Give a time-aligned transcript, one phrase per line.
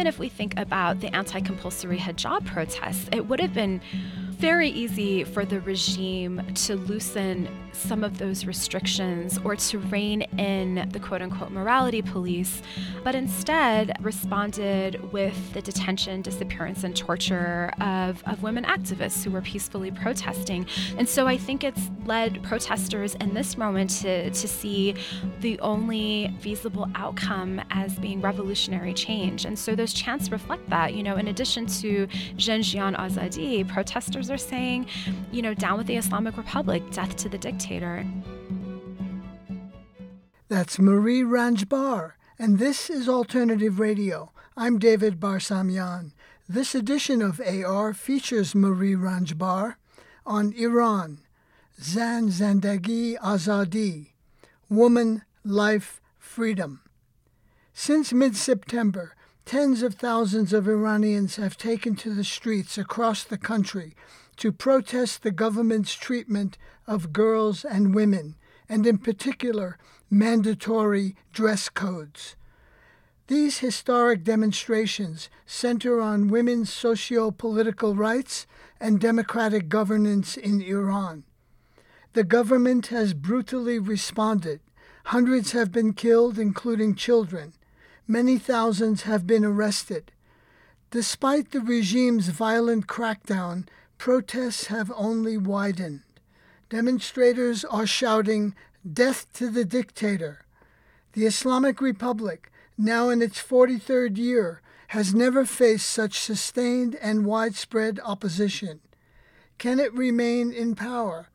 [0.00, 3.82] even if we think about the anti compulsory hijab protests, it would have been
[4.40, 10.88] very easy for the regime to loosen some of those restrictions or to rein in
[10.92, 12.62] the quote unquote morality police,
[13.04, 19.42] but instead responded with the detention, disappearance, and torture of, of women activists who were
[19.42, 20.66] peacefully protesting.
[20.96, 24.94] And so I think it's led protesters in this moment to, to see
[25.40, 29.44] the only feasible outcome as being revolutionary change.
[29.44, 30.94] And so those chants reflect that.
[30.94, 34.86] You know, in addition to Jin Jiyan Azadi, protesters are saying,
[35.32, 38.04] you know, down with the Islamic Republic, death to the dictator.
[40.48, 44.32] That's Marie Ranjbar, and this is Alternative Radio.
[44.56, 46.12] I'm David Barsamian.
[46.48, 49.76] This edition of AR features Marie Ranjbar
[50.26, 51.18] on Iran,
[51.80, 54.10] Zan Zendegi Azadi,
[54.68, 56.82] Woman, Life, Freedom.
[57.72, 63.38] Since mid September, tens of thousands of Iranians have taken to the streets across the
[63.38, 63.94] country
[64.40, 68.36] to protest the government's treatment of girls and women,
[68.70, 69.76] and in particular,
[70.10, 72.36] mandatory dress codes.
[73.26, 78.46] These historic demonstrations center on women's socio political rights
[78.80, 81.24] and democratic governance in Iran.
[82.14, 84.60] The government has brutally responded.
[85.04, 87.52] Hundreds have been killed, including children.
[88.08, 90.12] Many thousands have been arrested.
[90.90, 93.68] Despite the regime's violent crackdown,
[94.00, 96.00] protests have only widened.
[96.70, 98.54] Demonstrators are shouting,
[98.90, 100.46] Death to the dictator.
[101.12, 108.00] The Islamic Republic, now in its 43rd year, has never faced such sustained and widespread
[108.02, 108.80] opposition.
[109.58, 111.28] Can it remain in power?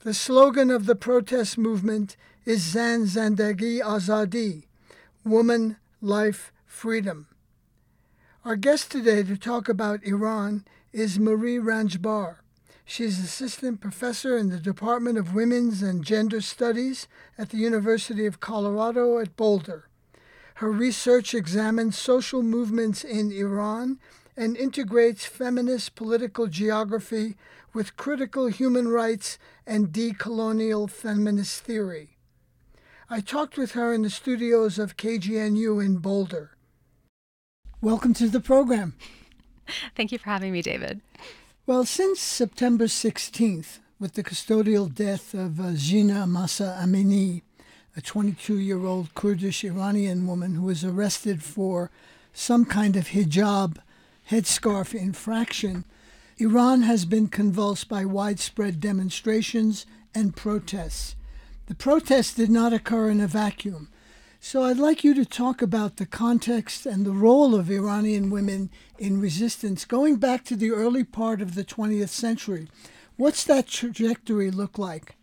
[0.00, 4.64] The slogan of the protest movement is Zan Zendegi Azadi,
[5.24, 7.28] Woman, Life, Freedom.
[8.44, 12.36] Our guest today to talk about Iran is Marie Ranjbar.
[12.84, 17.08] She's assistant professor in the Department of Women's and Gender Studies
[17.38, 19.88] at the University of Colorado at Boulder.
[20.56, 24.00] Her research examines social movements in Iran
[24.36, 27.36] and integrates feminist political geography
[27.72, 32.18] with critical human rights and decolonial feminist theory.
[33.08, 36.50] I talked with her in the studios of KGNU in Boulder.
[37.80, 38.94] Welcome to the program.
[39.96, 41.00] Thank you for having me, David.
[41.66, 47.42] Well, since September 16th, with the custodial death of uh, Jina Mahsa Amini,
[47.96, 51.90] a 22 year old Kurdish Iranian woman who was arrested for
[52.32, 53.76] some kind of hijab
[54.30, 55.84] headscarf infraction,
[56.38, 61.14] Iran has been convulsed by widespread demonstrations and protests.
[61.66, 63.88] The protests did not occur in a vacuum.
[64.44, 68.70] So I'd like you to talk about the context and the role of Iranian women
[68.98, 72.68] in resistance going back to the early part of the 20th century.
[73.16, 75.14] What's that trajectory look like?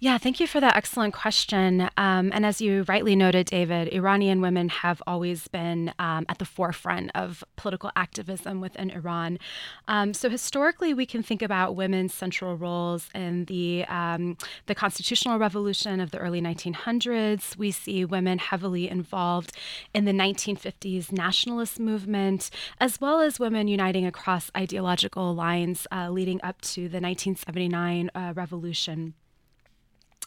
[0.00, 1.90] Yeah, thank you for that excellent question.
[1.96, 6.44] Um, and as you rightly noted, David, Iranian women have always been um, at the
[6.44, 9.40] forefront of political activism within Iran.
[9.88, 15.36] Um, so historically, we can think about women's central roles in the um, the constitutional
[15.36, 17.56] revolution of the early 1900s.
[17.56, 19.50] We see women heavily involved
[19.92, 26.40] in the 1950s nationalist movement, as well as women uniting across ideological lines uh, leading
[26.44, 29.14] up to the 1979 uh, revolution.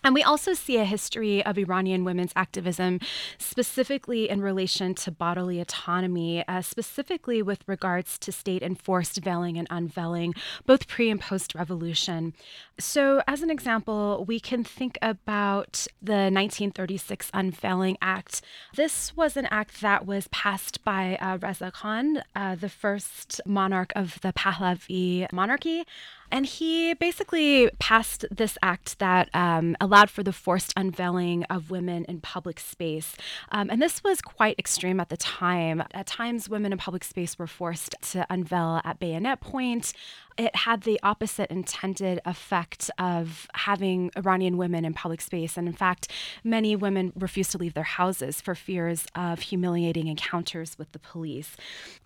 [0.04, 3.00] And we also see a history of Iranian women's activism,
[3.38, 9.68] specifically in relation to bodily autonomy, uh, specifically with regards to state enforced veiling and
[9.70, 10.34] unveiling,
[10.66, 12.34] both pre and post revolution.
[12.80, 18.42] So, as an example, we can think about the 1936 Unveiling Act.
[18.76, 23.94] This was an act that was passed by uh, Reza Khan, uh, the first monarch
[23.96, 25.86] of the Pahlavi monarchy.
[26.32, 32.06] And he basically passed this act that um, allowed for the forced unveiling of women
[32.06, 33.16] in public space.
[33.52, 35.84] Um, and this was quite extreme at the time.
[35.94, 39.94] At times, women in public space were forced to unveil at bayonet point
[40.38, 45.58] it had the opposite intended effect of having Iranian women in public space.
[45.58, 46.10] And in fact,
[46.44, 51.56] many women refused to leave their houses for fears of humiliating encounters with the police.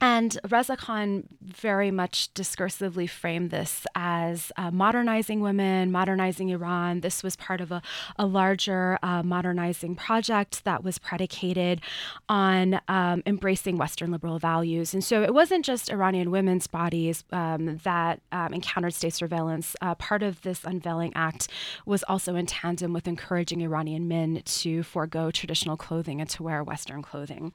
[0.01, 7.01] And Reza Khan very much discursively framed this as uh, modernizing women, modernizing Iran.
[7.01, 7.81] This was part of a,
[8.18, 11.81] a larger uh, modernizing project that was predicated
[12.30, 14.94] on um, embracing Western liberal values.
[14.94, 19.76] And so it wasn't just Iranian women's bodies um, that that um, encountered state surveillance,
[19.82, 21.48] uh, part of this unveiling act
[21.86, 26.64] was also in tandem with encouraging Iranian men to forego traditional clothing and to wear
[26.64, 27.54] Western clothing.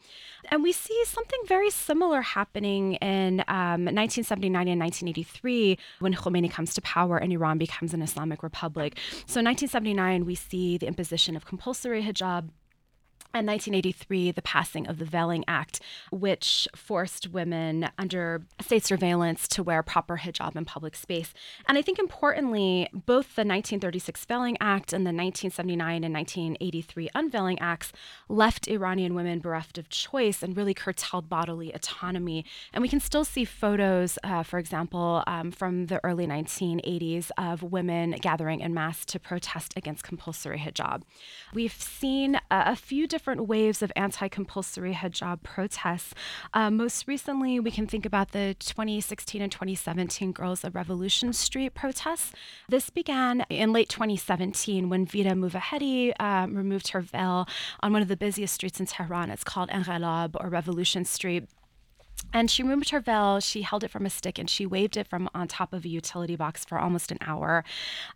[0.51, 6.75] And we see something very similar happening in um, 1979 and 1983 when Khomeini comes
[6.75, 8.99] to power and Iran becomes an Islamic republic.
[9.27, 12.51] So, in 1979, we see the imposition of compulsory hijab
[13.32, 15.79] in 1983, the passing of the Veiling Act,
[16.11, 21.32] which forced women under state surveillance to wear proper hijab in public space.
[21.69, 27.59] And I think importantly, both the 1936 Veiling Act and the 1979 and 1983 Unveiling
[27.61, 27.93] Acts
[28.29, 32.44] left Iranian women bereft of choice and really curtailed bodily autonomy.
[32.73, 37.62] And we can still see photos, uh, for example, um, from the early 1980s of
[37.62, 41.03] women gathering in mass to protest against compulsory hijab.
[41.55, 46.14] We've seen uh, a few different different waves of anti compulsory hijab protests.
[46.55, 51.75] Uh, most recently, we can think about the 2016 and 2017 Girls of Revolution Street
[51.75, 52.32] protests.
[52.70, 57.46] This began in late 2017 when Vida Movahedi um, removed her veil
[57.81, 59.28] on one of the busiest streets in Tehran.
[59.28, 61.44] It's called Enqilab or Revolution Street.
[62.32, 65.08] And she removed her veil, she held it from a stick, and she waved it
[65.08, 67.64] from on top of a utility box for almost an hour.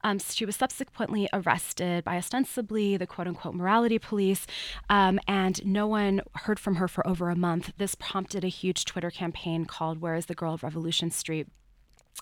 [0.02, 4.46] Um, she was subsequently arrested by ostensibly the quote unquote morality police,
[4.88, 7.72] um, and no one heard from her for over a month.
[7.76, 11.48] This prompted a huge Twitter campaign called Where is the Girl of Revolution Street?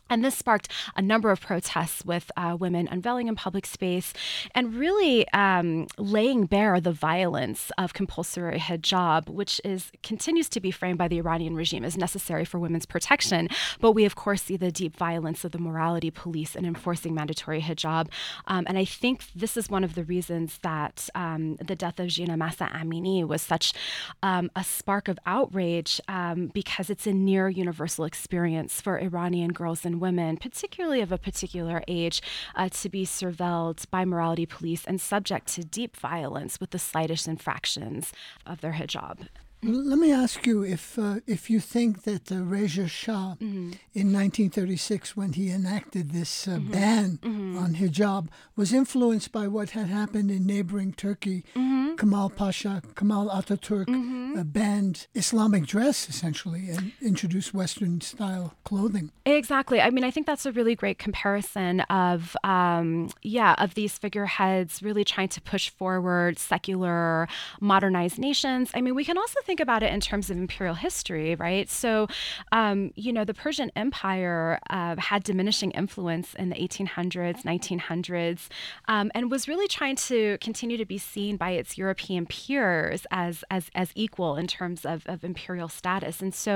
[0.08, 4.12] And this sparked a number of protests with uh, women unveiling in public space
[4.54, 10.70] and really um, laying bare the violence of compulsory hijab, which is continues to be
[10.70, 13.48] framed by the Iranian regime as necessary for women's protection.
[13.80, 17.62] But we, of course, see the deep violence of the morality police in enforcing mandatory
[17.62, 18.08] hijab.
[18.46, 22.08] Um, and I think this is one of the reasons that um, the death of
[22.08, 23.72] Jina Mahsa Amini was such
[24.22, 29.81] um, a spark of outrage um, because it's a near universal experience for Iranian girls
[29.84, 32.22] and women, particularly of a particular age,
[32.54, 37.28] uh, to be surveilled by morality police and subject to deep violence with the slightest
[37.28, 38.12] infractions
[38.46, 39.28] of their hijab.
[39.64, 43.70] Let me ask you if uh, if you think that uh, Reza Shah mm-hmm.
[43.94, 46.72] in 1936, when he enacted this uh, mm-hmm.
[46.72, 47.58] ban mm-hmm.
[47.58, 48.26] on hijab,
[48.56, 51.44] was influenced by what had happened in neighboring Turkey.
[51.92, 52.08] Mm-hmm.
[52.08, 54.42] Kemal Pasha, Kemal Ataturk mm-hmm.
[54.42, 59.12] banned Islamic dress essentially and introduced Western style clothing.
[59.24, 59.80] Exactly.
[59.80, 64.82] I mean, I think that's a really great comparison of um, yeah of these figureheads
[64.82, 67.28] really trying to push forward secular,
[67.60, 68.70] modernized nations.
[68.74, 71.68] I mean, we can also think think about it in terms of imperial history, right?
[71.68, 72.06] So,
[72.52, 78.48] um, you know, the Persian Empire uh, had diminishing influence in the 1800s, 1900s,
[78.88, 83.34] um, and was really trying to continue to be seen by its European peers as
[83.50, 86.16] as as equal in terms of, of imperial status.
[86.24, 86.54] And so,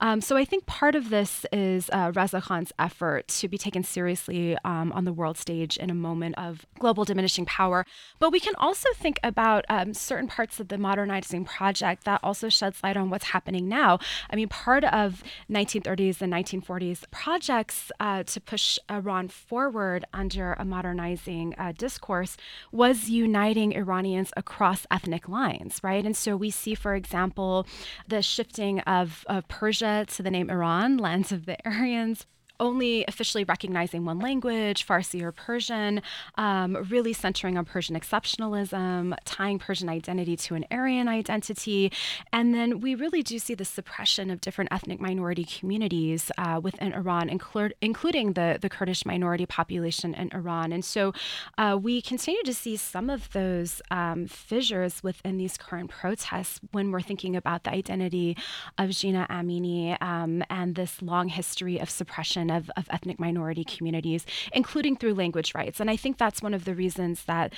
[0.00, 3.82] um, so I think part of this is uh, Reza Khan's effort to be taken
[3.82, 7.84] seriously um, on the world stage in a moment of global diminishing power.
[8.22, 12.48] But we can also think about um, certain parts of the modernizing project that also
[12.48, 13.98] sheds light on what's happening now.
[14.30, 20.64] I mean, part of 1930s and 1940s projects uh, to push Iran forward under a
[20.64, 22.36] modernizing uh, discourse
[22.70, 24.59] was uniting Iranians across
[24.90, 26.04] ethnic lines, right?
[26.04, 27.66] And so we see, for example,
[28.06, 32.26] the shifting of, of Persia to the name Iran, lands of the Aryans
[32.60, 36.02] only officially recognizing one language, Farsi or Persian,
[36.36, 41.90] um, really centering on Persian exceptionalism, tying Persian identity to an Aryan identity.
[42.32, 46.92] And then we really do see the suppression of different ethnic minority communities uh, within
[46.92, 50.72] Iran, inclu- including the, the Kurdish minority population in Iran.
[50.72, 51.12] And so
[51.58, 56.90] uh, we continue to see some of those um, fissures within these current protests when
[56.90, 58.36] we're thinking about the identity
[58.78, 64.26] of Jina Amini um, and this long history of suppression of, of ethnic minority communities,
[64.52, 65.80] including through language rights.
[65.80, 67.52] And I think that's one of the reasons that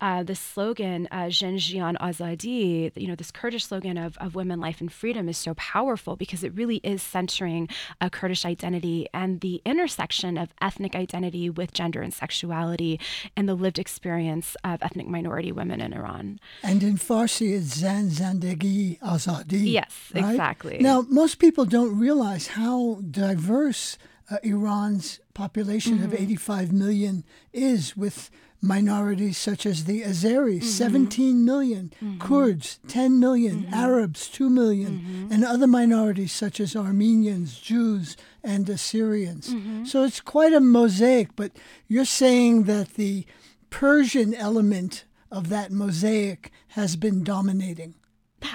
[0.00, 4.80] uh, the slogan, uh, Jiyan Azadi, you know, this Kurdish slogan of, of women, life,
[4.80, 7.68] and freedom is so powerful because it really is centering
[8.00, 13.00] a Kurdish identity and the intersection of ethnic identity with gender and sexuality
[13.36, 16.40] and the lived experience of ethnic minority women in Iran.
[16.62, 19.72] And in Farsi, it's Zan Zendegi Azadi.
[19.72, 20.30] Yes, right?
[20.30, 20.78] exactly.
[20.80, 23.98] Now, most people don't realize how diverse
[24.30, 26.12] uh, Iran's population mm-hmm.
[26.12, 28.30] of 85 million is, with
[28.60, 30.66] minorities such as the Azeris, mm-hmm.
[30.66, 32.18] 17 million, mm-hmm.
[32.18, 33.74] Kurds, 10 million, mm-hmm.
[33.74, 35.32] Arabs, 2 million, mm-hmm.
[35.32, 39.54] and other minorities such as Armenians, Jews, and Assyrians.
[39.54, 39.84] Mm-hmm.
[39.84, 41.52] So it's quite a mosaic, but
[41.86, 43.26] you're saying that the
[43.70, 47.94] Persian element of that mosaic has been dominating.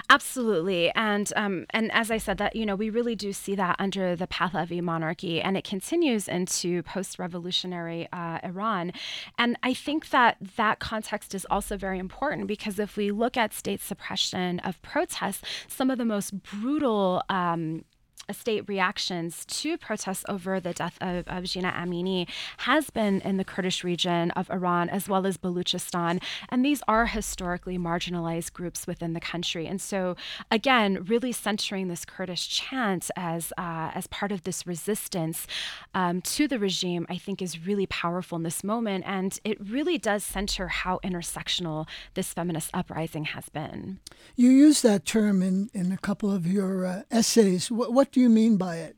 [0.10, 3.76] Absolutely, and um, and as I said, that you know we really do see that
[3.80, 8.94] under the Pahlavi monarchy, and it continues into post-revolutionary uh, Iran,
[9.38, 13.54] and I think that that context is also very important because if we look at
[13.54, 17.84] state suppression of protests, some of the most brutal um,
[18.32, 22.28] state reactions to protests over the death of, of Jina Amini
[22.60, 26.22] has been in the Kurdish region of Iran as well as Baluchistan.
[26.50, 29.68] And these are historically marginalized groups within the country.
[29.68, 30.16] And so,
[30.50, 35.48] again, really centering this Kurdish chant as, uh, as part of this resistance
[35.94, 39.04] um, to the regime, I think is really powerful in this moment.
[39.06, 44.00] And it really does center how intersectional this feminist uprising has been.
[44.36, 47.70] You use that term in, in a couple of your uh, essays.
[47.70, 48.96] What, what do you mean by it?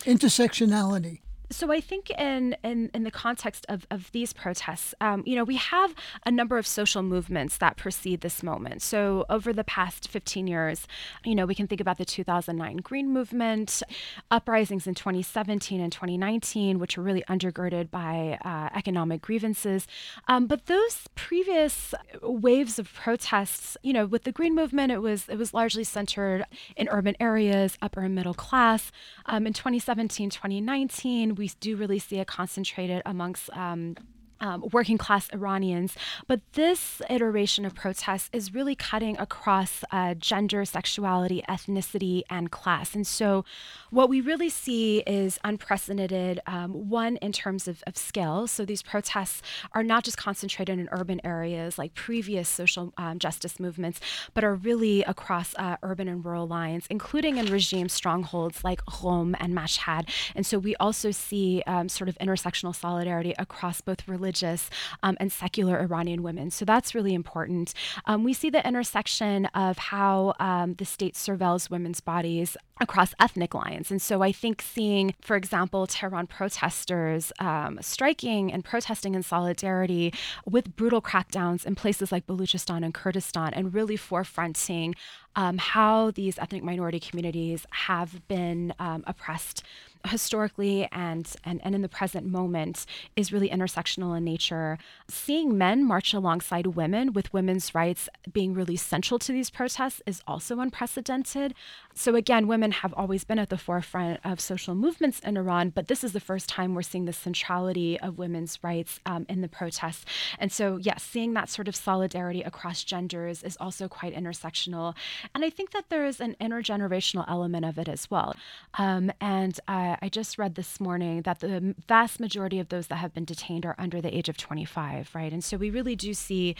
[0.00, 1.21] Intersectionality
[1.52, 5.44] so I think in in, in the context of, of these protests, um, you know,
[5.44, 5.94] we have
[6.26, 8.82] a number of social movements that precede this moment.
[8.82, 10.86] So over the past 15 years,
[11.24, 13.82] you know, we can think about the 2009 Green Movement,
[14.30, 19.86] uprisings in 2017 and 2019, which were really undergirded by uh, economic grievances.
[20.28, 25.28] Um, but those previous waves of protests, you know, with the Green Movement, it was
[25.28, 26.44] it was largely centered
[26.76, 28.90] in urban areas, upper and middle class.
[29.26, 33.96] Um, in 2017, 2019, we do really see it concentrated amongst um,
[34.42, 35.94] um, working class Iranians.
[36.26, 42.94] But this iteration of protests is really cutting across uh, gender, sexuality, ethnicity, and class.
[42.94, 43.44] And so,
[43.90, 48.46] what we really see is unprecedented, um, one, in terms of, of scale.
[48.46, 53.60] So, these protests are not just concentrated in urban areas like previous social um, justice
[53.60, 54.00] movements,
[54.34, 59.36] but are really across uh, urban and rural lines, including in regime strongholds like Qom
[59.38, 60.08] and Mashhad.
[60.34, 64.70] And so, we also see um, sort of intersectional solidarity across both religion religious
[65.02, 66.50] um, and secular Iranian women.
[66.50, 67.74] So that's really important.
[68.06, 73.54] Um, we see the intersection of how um, the state surveils women's bodies across ethnic
[73.54, 73.90] lines.
[73.90, 80.12] And so I think seeing, for example, Tehran protesters um, striking and protesting in solidarity
[80.46, 84.94] with brutal crackdowns in places like Baluchistan and Kurdistan and really forefronting
[85.36, 89.62] um, how these ethnic minority communities have been um, oppressed
[90.06, 94.78] historically and, and and in the present moment is really intersectional in nature.
[95.08, 100.22] Seeing men march alongside women with women's rights being really central to these protests is
[100.26, 101.54] also unprecedented.
[101.94, 105.88] So again, women have always been at the forefront of social movements in Iran, but
[105.88, 109.48] this is the first time we're seeing the centrality of women's rights um, in the
[109.48, 110.04] protests.
[110.38, 114.94] And so, yes, seeing that sort of solidarity across genders is also quite intersectional.
[115.34, 118.34] And I think that there is an intergenerational element of it as well.
[118.74, 122.96] Um, and uh, I just read this morning that the vast majority of those that
[122.96, 125.32] have been detained are under the age of 25, right?
[125.32, 126.56] And so we really do see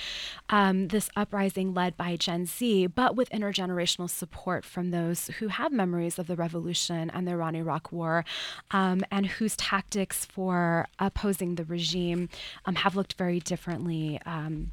[0.51, 5.73] um, this uprising led by Gen Z, but with intergenerational support from those who have
[5.73, 8.25] memories of the revolution and the Iran Iraq War,
[8.71, 12.29] um, and whose tactics for opposing the regime
[12.65, 14.21] um, have looked very differently.
[14.27, 14.73] Um,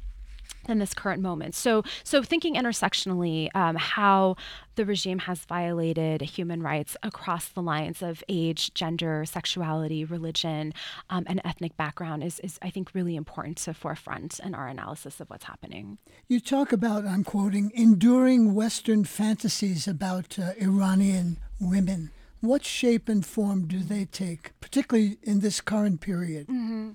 [0.68, 1.54] in this current moment.
[1.54, 4.36] So, so thinking intersectionally, um, how
[4.76, 10.72] the regime has violated human rights across the lines of age, gender, sexuality, religion,
[11.10, 15.20] um, and ethnic background is, is, I think, really important to forefront in our analysis
[15.20, 15.98] of what's happening.
[16.28, 23.24] You talk about, I'm quoting, enduring Western fantasies about uh, Iranian women what shape and
[23.24, 26.46] form do they take, particularly in this current period?
[26.46, 26.92] Mm-hmm.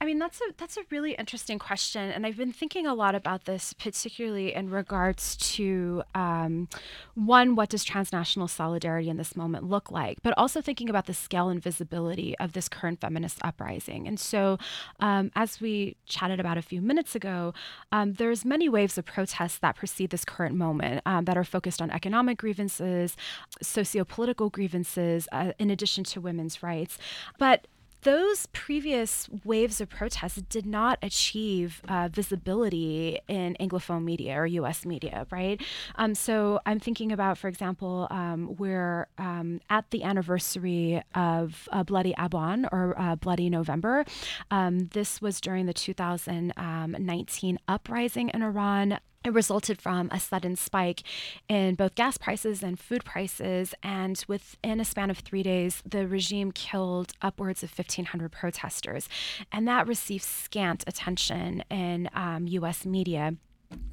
[0.00, 3.16] I mean, that's a that's a really interesting question, and I've been thinking a lot
[3.16, 6.68] about this, particularly in regards to um,
[7.14, 11.14] one, what does transnational solidarity in this moment look like, but also thinking about the
[11.14, 14.06] scale and visibility of this current feminist uprising.
[14.06, 14.58] And so,
[15.00, 17.52] um, as we chatted about a few minutes ago,
[17.90, 21.82] um, there's many waves of protests that precede this current moment um, that are focused
[21.82, 23.16] on economic grievances,
[23.60, 26.98] socio-political grievances grievances uh, in addition to women's rights.
[27.38, 27.66] But
[28.02, 34.84] those previous waves of protests did not achieve uh, visibility in Anglophone media or US
[34.84, 35.58] media, right?
[35.94, 41.82] Um, so I'm thinking about, for example, um, we're um, at the anniversary of uh,
[41.82, 44.04] Bloody Aban or uh, Bloody November.
[44.50, 48.98] Um, this was during the 2019 uprising in Iran.
[49.24, 51.02] It resulted from a sudden spike
[51.48, 53.74] in both gas prices and food prices.
[53.82, 59.08] And within a span of three days, the regime killed upwards of 1,500 protesters.
[59.50, 63.36] And that received scant attention in um, US media.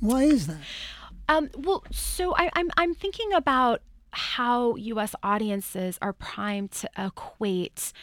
[0.02, 0.58] Why is that?
[1.30, 7.94] Um, well, so I, I'm, I'm thinking about how US audiences are primed to equate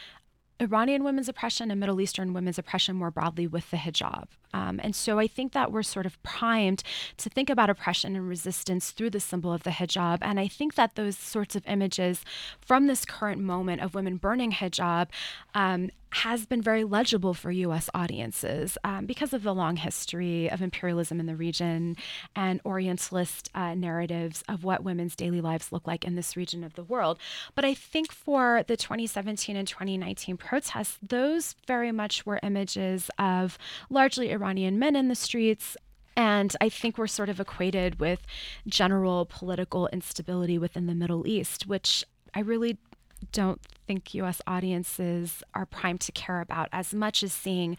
[0.59, 4.25] Iranian women's oppression and Middle Eastern women's oppression more broadly with the hijab.
[4.53, 6.83] Um, and so I think that we're sort of primed
[7.17, 10.19] to think about oppression and resistance through the symbol of the hijab.
[10.21, 12.23] And I think that those sorts of images
[12.61, 15.07] from this current moment of women burning hijab
[15.53, 20.61] um, has been very legible for US audiences um, because of the long history of
[20.61, 21.95] imperialism in the region
[22.35, 26.73] and Orientalist uh, narratives of what women's daily lives look like in this region of
[26.73, 27.19] the world.
[27.53, 33.57] But I think for the 2017 and 2019 protests, those very much were images of
[33.89, 35.75] largely Iranian men in the streets,
[36.15, 38.21] and I think we're sort of equated with
[38.67, 42.03] general political instability within the Middle East, which
[42.33, 42.77] I really
[43.31, 47.77] don't think US audiences are primed to care about as much as seeing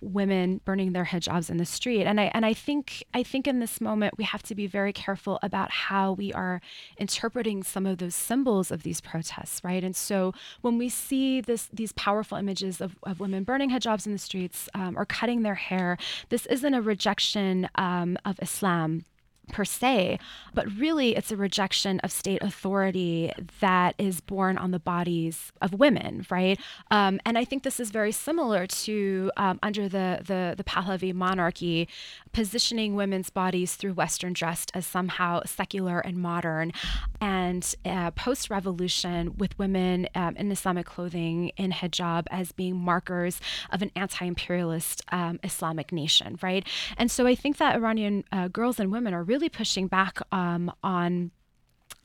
[0.00, 2.04] women burning their hijabs in the street.
[2.04, 4.92] And i and i think i think in this moment we have to be very
[4.92, 6.60] careful about how we are
[6.98, 9.82] interpreting some of those symbols of these protests right?
[9.84, 14.12] And so when we see this these powerful images of, of women burning hijabs in
[14.12, 15.96] the streets um, or cutting their hair
[16.28, 19.04] this isn't a rejection um, of islam
[19.48, 20.18] per se,
[20.54, 25.74] but really it's a rejection of state authority that is born on the bodies of
[25.74, 26.58] women, right?
[26.90, 31.14] Um, and I think this is very similar to um, under the, the, the Pahlavi
[31.14, 31.88] monarchy,
[32.32, 36.72] positioning women's bodies through Western dress as somehow secular and modern.
[37.20, 43.40] And uh, post revolution, with women um, in Islamic clothing in hijab as being markers
[43.70, 46.66] of an anti imperialist um, Islamic nation, right?
[46.96, 50.18] And so I think that Iranian uh, girls and women are really really pushing back
[50.32, 51.30] um, on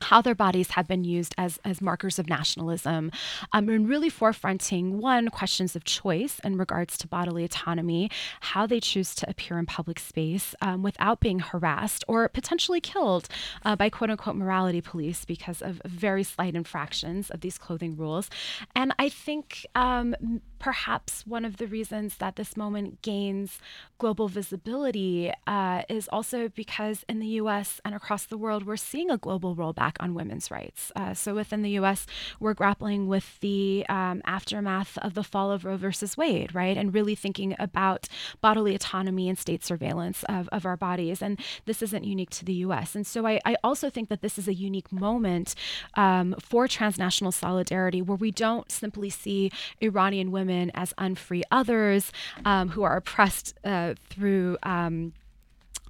[0.02, 3.10] how their bodies have been used as, as markers of nationalism
[3.52, 8.10] um, and really forefronting one questions of choice in regards to bodily autonomy
[8.40, 13.28] how they choose to appear in public space um, without being harassed or potentially killed
[13.64, 18.28] uh, by quote unquote morality police because of very slight infractions of these clothing rules.
[18.74, 20.14] And i think um,
[20.62, 23.58] perhaps one of the reasons that this moment gains
[23.98, 29.10] global visibility uh, is also because in the US and across the world, we're seeing
[29.10, 30.92] a global rollback on women's rights.
[30.94, 32.06] Uh, so within the US,
[32.38, 36.76] we're grappling with the um, aftermath of the fall of Roe versus Wade, right?
[36.76, 38.08] And really thinking about
[38.40, 41.20] bodily autonomy and state surveillance of, of our bodies.
[41.20, 42.94] And this isn't unique to the US.
[42.94, 45.56] And so I, I also think that this is a unique moment
[45.94, 52.12] um, for transnational solidarity where we don't simply see Iranian women women as unfree others
[52.44, 54.56] um, who are oppressed uh, through.
[54.62, 55.12] Um,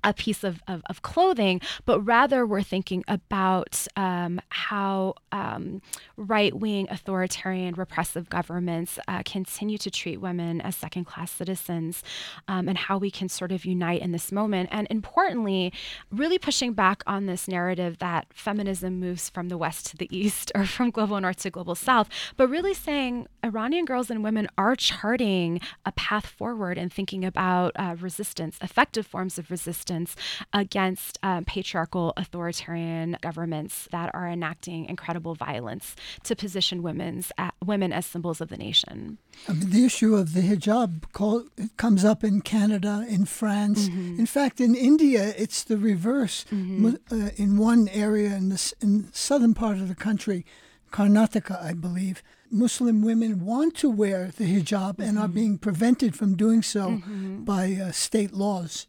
[0.05, 5.81] a piece of, of, of, clothing, but rather we're thinking about um, how um,
[6.17, 12.03] right wing, authoritarian, repressive governments uh, continue to treat women as second class citizens
[12.49, 14.69] um, and how we can sort of unite in this moment.
[14.73, 15.73] And importantly,
[16.11, 20.51] really pushing back on this narrative that feminism moves from the West to the East
[20.55, 24.75] or from global North to global South, but really saying Iranian girls and women are
[24.75, 30.17] charting a path forward and thinking about uh, resistance, effective forms of resistance resistance
[30.53, 37.93] against um, patriarchal authoritarian governments that are enacting incredible violence to position women's uh, women
[37.93, 39.19] as symbols of the nation.
[39.49, 41.45] I mean, the issue of the hijab call,
[41.77, 43.89] comes up in Canada, in France.
[43.89, 44.21] Mm-hmm.
[44.21, 46.45] In fact, in India, it's the reverse.
[46.51, 46.95] Mm-hmm.
[47.11, 50.45] Uh, in one area in the in southern part of the country,
[50.91, 55.03] Karnataka, I believe, Muslim women want to wear the hijab mm-hmm.
[55.03, 55.35] and are mm-hmm.
[55.35, 57.45] being prevented from doing so mm-hmm.
[57.45, 58.87] by uh, state laws.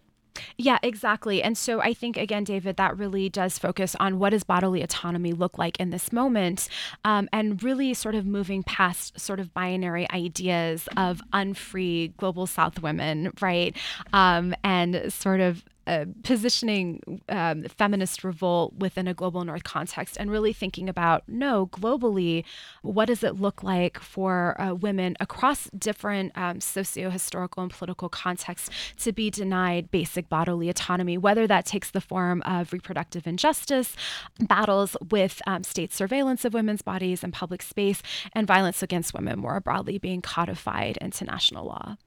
[0.57, 1.43] Yeah, exactly.
[1.43, 5.31] And so I think, again, David, that really does focus on what does bodily autonomy
[5.33, 6.67] look like in this moment
[7.05, 12.81] um, and really sort of moving past sort of binary ideas of unfree global South
[12.81, 13.75] women, right?
[14.11, 20.31] Um, and sort of uh, positioning um, feminist revolt within a global north context and
[20.31, 22.43] really thinking about no globally
[22.81, 28.69] what does it look like for uh, women across different um, socio-historical and political contexts
[28.97, 33.95] to be denied basic bodily autonomy whether that takes the form of reproductive injustice
[34.39, 38.01] battles with um, state surveillance of women's bodies and public space
[38.33, 41.97] and violence against women more broadly being codified into national law.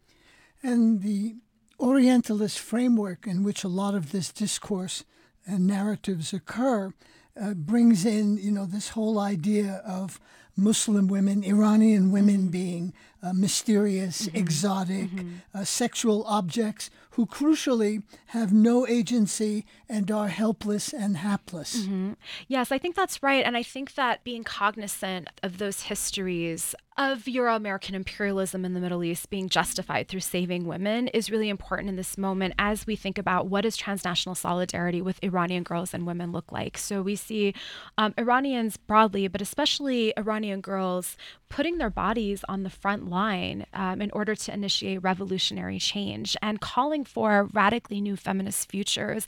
[0.62, 1.36] And the
[1.78, 5.04] Orientalist framework in which a lot of this discourse
[5.46, 6.92] and narratives occur
[7.40, 10.18] uh, brings in, you know, this whole idea of
[10.56, 12.50] Muslim women, Iranian women mm-hmm.
[12.50, 14.36] being uh, mysterious, mm-hmm.
[14.36, 15.34] exotic, mm-hmm.
[15.54, 21.76] Uh, sexual objects who crucially have no agency and are helpless and hapless.
[21.78, 22.12] Mm-hmm.
[22.46, 23.42] Yes, I think that's right.
[23.42, 28.80] And I think that being cognizant of those histories of Euro American imperialism in the
[28.80, 32.96] Middle East being justified through saving women is really important in this moment as we
[32.96, 36.78] think about what does transnational solidarity with Iranian girls and women look like.
[36.78, 37.54] So we see
[37.98, 41.16] um, Iranians broadly, but especially Iranian girls
[41.48, 46.60] putting their bodies on the front line um, in order to initiate revolutionary change and
[46.60, 49.26] calling for radically new feminist futures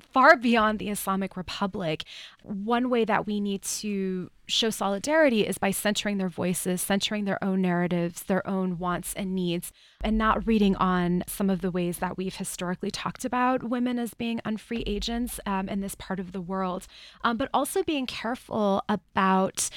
[0.00, 2.04] far beyond the Islamic Republic.
[2.42, 7.42] One way that we need to show solidarity is by centering their voices, centering their
[7.42, 11.98] own narratives, their own wants and needs, and not reading on some of the ways
[11.98, 16.32] that we've historically talked about women as being unfree agents um, in this part of
[16.32, 16.86] the world,
[17.24, 19.70] um, but also being careful about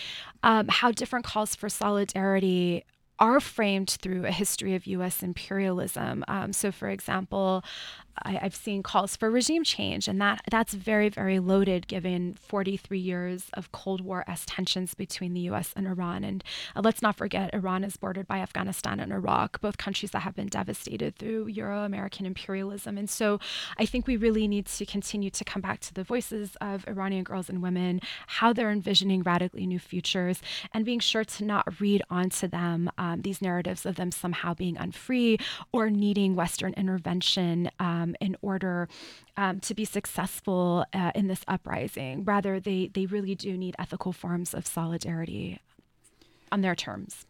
[0.43, 2.83] um, how different calls for solidarity
[3.19, 6.23] are framed through a history of US imperialism.
[6.27, 7.63] Um, so, for example,
[8.23, 12.97] I, have seen calls for regime change, and that that's very, very loaded given 43
[12.99, 15.73] years of Cold War s tensions between the U.S.
[15.75, 16.23] and Iran.
[16.23, 16.43] And
[16.75, 20.35] uh, let's not forget, Iran is bordered by Afghanistan and Iraq, both countries that have
[20.35, 22.97] been devastated through Euro-American imperialism.
[22.97, 23.39] And so,
[23.77, 27.23] I think we really need to continue to come back to the voices of Iranian
[27.23, 30.41] girls and women, how they're envisioning radically new futures,
[30.73, 34.77] and being sure to not read onto them um, these narratives of them somehow being
[34.77, 35.37] unfree
[35.71, 37.69] or needing Western intervention.
[37.79, 38.87] Um, um, in order
[39.37, 42.23] um, to be successful uh, in this uprising.
[42.23, 45.59] Rather, they, they really do need ethical forms of solidarity
[46.51, 47.25] on their terms.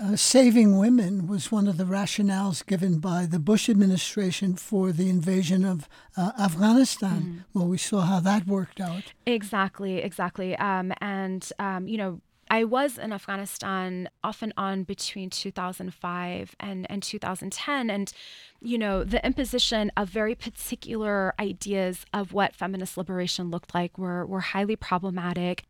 [0.00, 5.08] Uh, saving women was one of the rationales given by the Bush administration for the
[5.08, 7.22] invasion of uh, Afghanistan.
[7.22, 7.44] Mm.
[7.54, 9.12] Well, we saw how that worked out.
[9.26, 10.56] Exactly, exactly.
[10.56, 12.20] Um, and, um, you know,
[12.52, 17.88] I was in Afghanistan off and on between 2005 and, and 2010.
[17.88, 18.12] And,
[18.60, 24.26] you know, the imposition of very particular ideas of what feminist liberation looked like were,
[24.26, 25.64] were highly problematic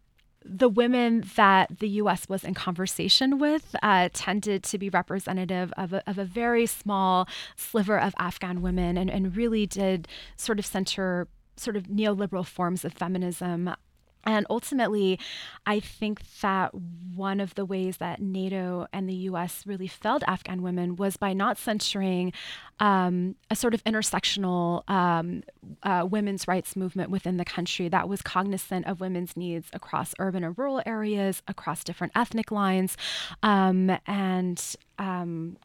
[0.44, 5.92] the women that the US was in conversation with uh, tended to be representative of
[5.92, 10.66] a, of a very small sliver of Afghan women and, and really did sort of
[10.66, 13.72] center sort of neoliberal forms of feminism
[14.24, 15.18] and ultimately,
[15.66, 20.62] I think that one of the ways that NATO and the US really failed Afghan
[20.62, 22.32] women was by not censuring
[22.78, 25.42] um, a sort of intersectional um,
[25.82, 30.44] uh, women's rights movement within the country that was cognizant of women's needs across urban
[30.44, 32.96] and rural areas, across different ethnic lines.
[33.42, 35.56] Um, and um,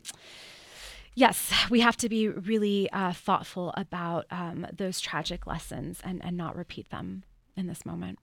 [1.14, 6.36] yes, we have to be really uh, thoughtful about um, those tragic lessons and, and
[6.36, 7.24] not repeat them
[7.56, 8.20] in this moment.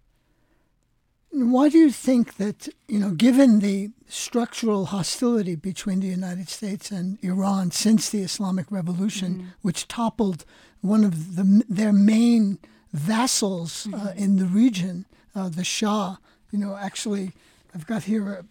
[1.37, 6.93] Why do you think that, you know, given the structural hostility between the United States
[6.93, 9.47] and Iran since the Islamic Revolution, mm-hmm.
[9.63, 10.45] which toppled
[10.81, 12.59] one of the, their main
[12.93, 14.07] vassals uh, mm-hmm.
[14.07, 16.19] uh, in the region, uh, the Shah,
[16.53, 17.33] you know, actually,
[17.75, 18.45] I've got here a,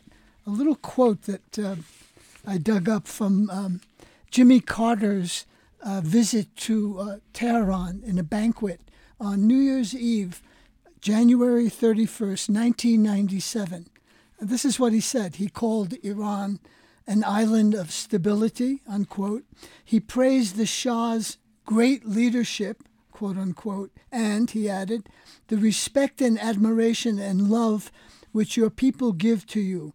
[0.45, 1.75] a little quote that uh,
[2.45, 3.79] I dug up from um,
[4.29, 5.45] Jimmy Carter's
[5.81, 8.81] uh, visit to uh, Tehran in a banquet
[9.21, 10.41] on New Year's Eve
[11.03, 13.89] January 31st, 1997.
[14.39, 15.35] This is what he said.
[15.35, 16.61] He called Iran
[17.05, 19.43] an island of stability, unquote.
[19.83, 25.09] He praised the Shah's great leadership, quote unquote, and, he added,
[25.49, 27.91] the respect and admiration and love
[28.31, 29.91] which your people give to you.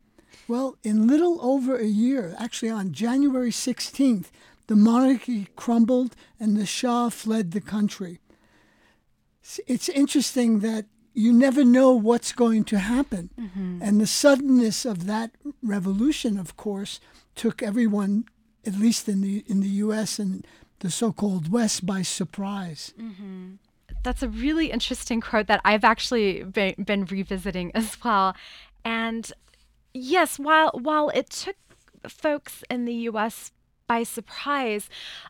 [0.47, 4.27] Well, in little over a year, actually on January 16th,
[4.67, 8.21] the monarchy crumbled and the Shah fled the country.
[9.67, 10.85] It's interesting that
[11.19, 13.31] you never know what's going to happen.
[13.39, 13.83] Mm-hmm.
[13.83, 17.01] And the suddenness of that revolution, of course,
[17.35, 18.27] took everyone,
[18.65, 20.21] at least in the in the U.S.
[20.21, 20.47] and
[20.79, 22.95] the so-called West, by surprise.
[22.97, 23.55] Mm-hmm.
[24.05, 28.37] That's a really interesting quote that I've actually been, been revisiting as well.
[28.85, 29.33] And
[29.93, 31.57] yes, while while it took
[32.07, 33.51] folks in the U.S
[33.89, 34.89] by surprise,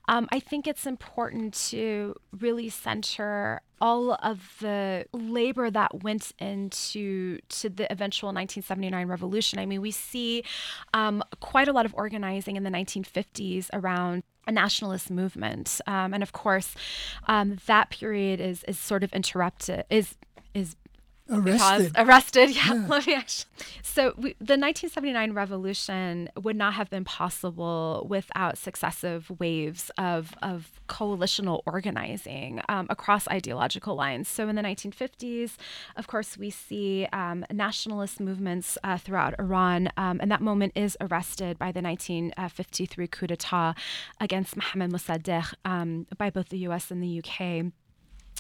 [0.09, 7.38] um, I think it's important to really center all of the labor that went into
[7.49, 9.59] to the eventual 1979 revolution.
[9.61, 10.42] I mean, we see
[10.92, 16.23] um, quite a lot of organizing in the 1950s around a nationalist movement, um, and
[16.23, 16.75] of course,
[17.29, 20.16] um, that period is is sort of interrupted is
[20.55, 20.75] is
[21.30, 21.92] arrested.
[21.96, 22.74] arrested, yeah.
[22.74, 22.86] yeah.
[22.88, 23.50] Let me actually.
[23.82, 30.80] So we, the 1979 revolution would not have been possible without successive waves of of
[30.88, 34.28] coalitional organizing um, across ideological lines.
[34.28, 35.56] So in the 1950s,
[35.96, 40.96] of course, we see um, nationalist movements uh, throughout Iran, um, and that moment is
[41.00, 43.76] arrested by the 1953 coup d'état
[44.20, 46.90] against Mohammad Mossadegh um, by both the U.S.
[46.90, 47.72] and the U.K.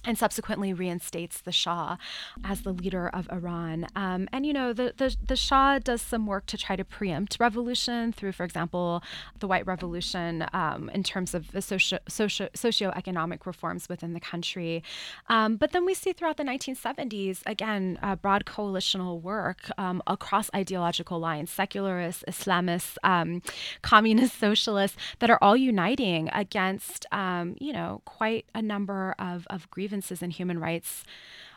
[0.04, 1.96] and subsequently reinstates the Shah
[2.44, 3.86] as the leader of Iran.
[3.96, 7.36] Um, and you know, the, the, the Shah does some work to try to preempt
[7.40, 9.02] revolution through, for example,
[9.38, 14.82] the White Revolution um, in terms of the socio, socio socioeconomic reforms within the country.
[15.28, 20.50] Um, but then we see throughout the 1970s again uh, broad coalitional work um, across
[20.54, 23.42] ideological lines, secularists, Islamists, um,
[23.82, 29.68] communist, socialists, that are all uniting against um, you know quite a number of of
[29.70, 31.04] grievances grievances and human rights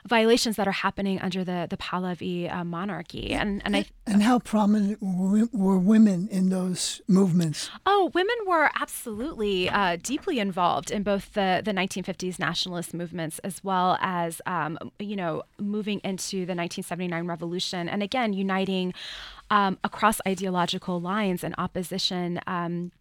[0.08, 3.34] violations that are happening under the the Pahlavi uh, monarchy.
[3.34, 7.70] And and I and how prominent were women in those movements?
[7.86, 13.64] Oh, women were absolutely uh, deeply involved in both the the 1950s nationalist movements as
[13.64, 18.94] well as um, you know moving into the 1979 revolution, and again uniting
[19.50, 22.40] um, across ideological lines and opposition.
[22.48, 22.92] Um,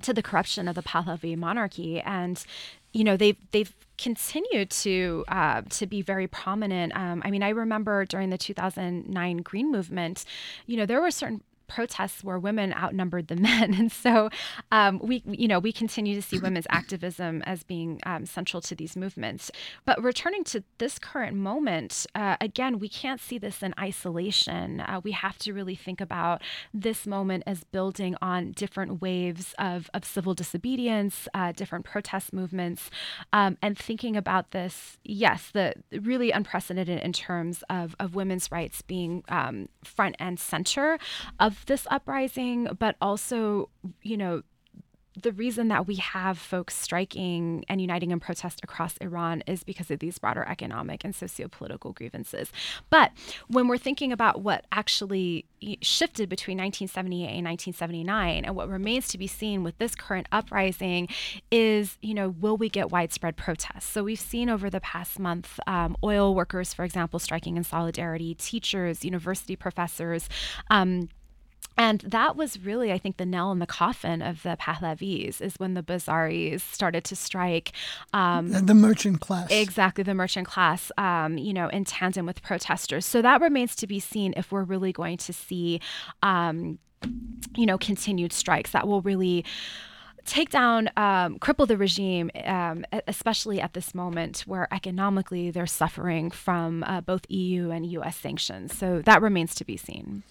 [0.00, 2.44] to the corruption of the Pahlavi monarchy, and
[2.92, 6.96] you know they've they've continued to uh, to be very prominent.
[6.96, 10.24] Um, I mean, I remember during the 2009 Green Movement,
[10.66, 14.30] you know, there were certain protests where women outnumbered the men, and so
[14.72, 18.74] um, we, you know, we continue to see women's activism as being um, central to
[18.74, 19.50] these movements.
[19.84, 24.80] But returning to this current moment, uh, again, we can't see this in isolation.
[24.80, 29.90] Uh, we have to really think about this moment as building on different waves of,
[29.94, 32.90] of civil disobedience, uh, different protest movements,
[33.32, 38.82] um, and thinking about this, yes, the really unprecedented in terms of, of women's rights
[38.82, 40.98] being um, front and center
[41.38, 43.70] of this uprising, but also,
[44.02, 44.42] you know,
[45.22, 49.90] the reason that we have folks striking and uniting in protest across Iran is because
[49.90, 52.52] of these broader economic and socio-political grievances.
[52.90, 53.12] But
[53.48, 55.46] when we're thinking about what actually
[55.82, 61.08] shifted between 1978 and 1979 and what remains to be seen with this current uprising
[61.50, 63.86] is, you know, will we get widespread protests?
[63.86, 68.34] So we've seen over the past month um, oil workers, for example, striking in solidarity,
[68.34, 70.28] teachers, university professors,
[70.70, 71.08] um,
[71.78, 75.54] and that was really, I think, the nail in the coffin of the Pahlavis is
[75.58, 77.70] when the Bazaris started to strike.
[78.12, 79.48] Um, the merchant class.
[79.48, 83.06] Exactly, the merchant class, um, you know, in tandem with protesters.
[83.06, 85.80] So that remains to be seen if we're really going to see,
[86.24, 86.80] um,
[87.56, 89.44] you know, continued strikes that will really
[90.24, 96.32] take down, um, cripple the regime, um, especially at this moment where economically they're suffering
[96.32, 98.76] from uh, both EU and US sanctions.
[98.76, 100.24] So that remains to be seen.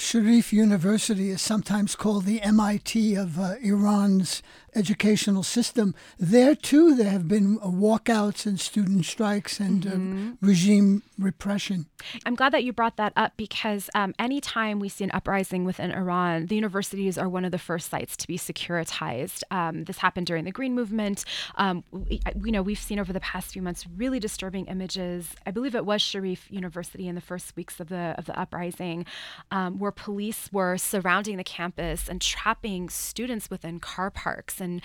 [0.00, 4.42] Sharif University is sometimes called the MIT of uh, Iran's
[4.74, 5.94] educational system.
[6.18, 10.28] There, too, there have been walkouts and student strikes and uh, mm-hmm.
[10.30, 11.86] uh, regime repression.
[12.24, 15.90] I'm glad that you brought that up because um, anytime we see an uprising within
[15.90, 19.42] Iran, the universities are one of the first sites to be securitized.
[19.50, 21.24] Um, this happened during the Green Movement.
[21.56, 25.34] Um, we, you know, we've seen over the past few months really disturbing images.
[25.46, 29.06] I believe it was Sharif University in the first weeks of the of the uprising
[29.50, 34.82] um, where police were surrounding the campus and trapping students within car parks and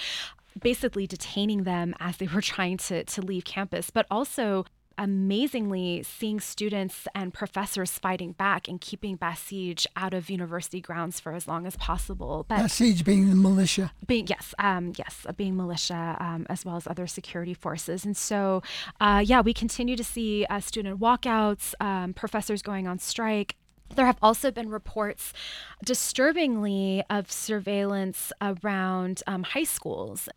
[0.61, 4.65] basically detaining them as they were trying to, to leave campus, but also
[4.97, 11.33] amazingly seeing students and professors fighting back and keeping Basij out of university grounds for
[11.33, 12.45] as long as possible.
[12.47, 13.91] But Basij being the militia.
[14.07, 18.05] Being yes, um, yes, being militia um, as well as other security forces.
[18.05, 18.63] And so,
[18.99, 23.55] uh, yeah, we continue to see uh, student walkouts, um, professors going on strike.
[23.95, 25.33] There have also been reports,
[25.83, 30.27] disturbingly, of surveillance around um, high schools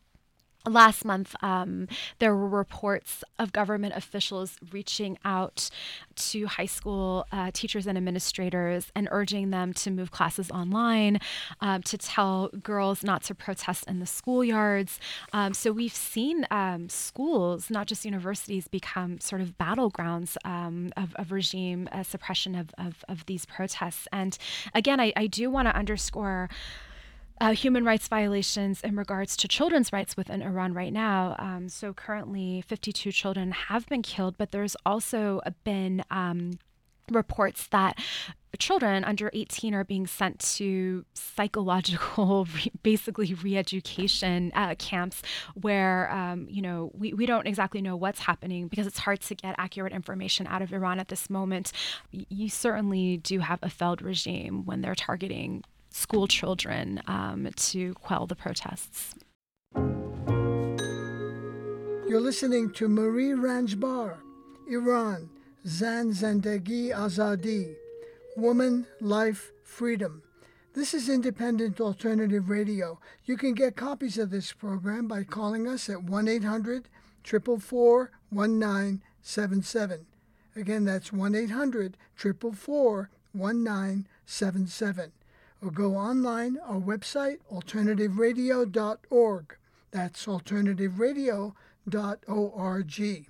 [0.68, 5.70] last month, um, there were reports of government officials reaching out
[6.16, 11.20] to high school uh, teachers and administrators and urging them to move classes online,
[11.60, 14.98] um, to tell girls not to protest in the schoolyards.
[15.32, 21.14] Um, so we've seen um, schools, not just universities, become sort of battlegrounds um, of,
[21.16, 24.08] of, regime uh, suppression of, of, of, these protests.
[24.12, 24.36] And
[24.74, 26.48] again, I, I do want to underscore
[27.40, 31.36] uh, human rights violations in regards to children's rights within Iran right now.
[31.38, 36.58] Um, so currently, 52 children have been killed, but there's also been um,
[37.10, 37.98] reports that
[38.58, 42.48] children under 18 are being sent to psychological
[42.82, 45.22] basically re-education uh, camps
[45.54, 49.34] where um, you know we, we don't exactly know what's happening because it's hard to
[49.34, 51.72] get accurate information out of iran at this moment
[52.10, 58.26] you certainly do have a failed regime when they're targeting school children um, to quell
[58.26, 59.14] the protests.
[62.08, 64.16] You're listening to Marie Ranjbar,
[64.70, 65.28] Iran,
[65.66, 67.74] Zan Zendegi Azadi,
[68.36, 70.22] Woman, Life, Freedom.
[70.74, 73.00] This is Independent Alternative Radio.
[73.24, 76.88] You can get copies of this program by calling us at 1 800
[77.24, 80.06] 444 1977.
[80.56, 85.12] Again, that's 1 800 444 1977.
[85.60, 89.56] Or go online, our website, alternativeradio.org.
[89.90, 93.26] That's alternativeradio.org.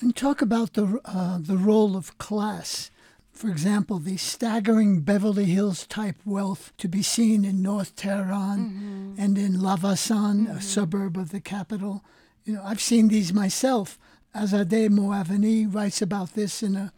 [0.00, 2.92] And talk about the, uh, the role of class.
[3.32, 9.14] For example, the staggering Beverly Hills type wealth to be seen in North Tehran mm-hmm.
[9.16, 10.56] and in Lavasan, mm-hmm.
[10.56, 12.04] a suburb of the capital.
[12.44, 13.98] You know, I've seen these myself.
[14.34, 16.92] Azadeh Moaveni writes about this in a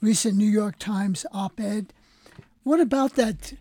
[0.00, 1.92] recent New York Times op ed.
[2.66, 3.52] What about that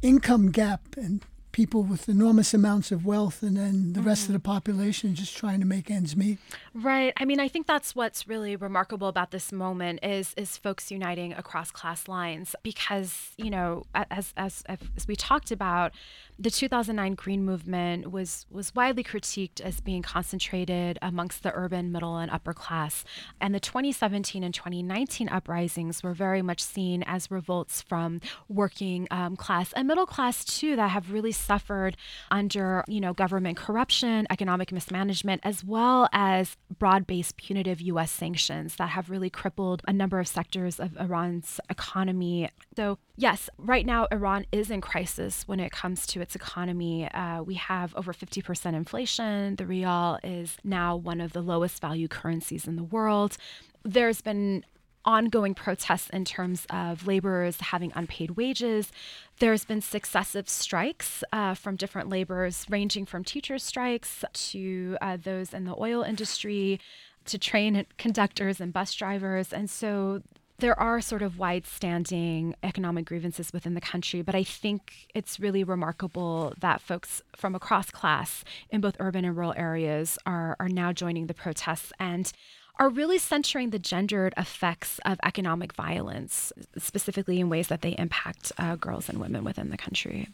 [0.00, 4.28] income gap and people with enormous amounts of wealth and then the rest mm.
[4.28, 6.38] of the population just trying to make ends meet.
[6.72, 7.12] Right.
[7.18, 11.34] I mean, I think that's what's really remarkable about this moment is is folks uniting
[11.34, 15.92] across class lines because, you know, as as as we talked about,
[16.40, 22.16] the 2009 Green Movement was was widely critiqued as being concentrated amongst the urban middle
[22.16, 23.04] and upper class,
[23.40, 29.34] and the 2017 and 2019 uprisings were very much seen as revolts from working um,
[29.34, 31.96] class and middle class too that have really suffered
[32.30, 38.12] under you know government corruption, economic mismanagement, as well as broad-based punitive U.S.
[38.12, 42.48] sanctions that have really crippled a number of sectors of Iran's economy.
[42.76, 47.10] So yes, right now Iran is in crisis when it comes to its economy.
[47.10, 49.56] Uh, we have over 50% inflation.
[49.56, 53.36] The rial is now one of the lowest value currencies in the world.
[53.82, 54.64] There's been
[55.04, 58.92] ongoing protests in terms of laborers having unpaid wages.
[59.40, 65.52] There's been successive strikes uh, from different laborers, ranging from teacher strikes to uh, those
[65.52, 66.80] in the oil industry,
[67.24, 69.52] to train conductors and bus drivers.
[69.52, 70.22] And so
[70.58, 75.38] there are sort of wide standing economic grievances within the country, but I think it's
[75.38, 80.68] really remarkable that folks from across class in both urban and rural areas are, are
[80.68, 82.32] now joining the protests and
[82.80, 88.52] are really centering the gendered effects of economic violence, specifically in ways that they impact
[88.58, 90.28] uh, girls and women within the country.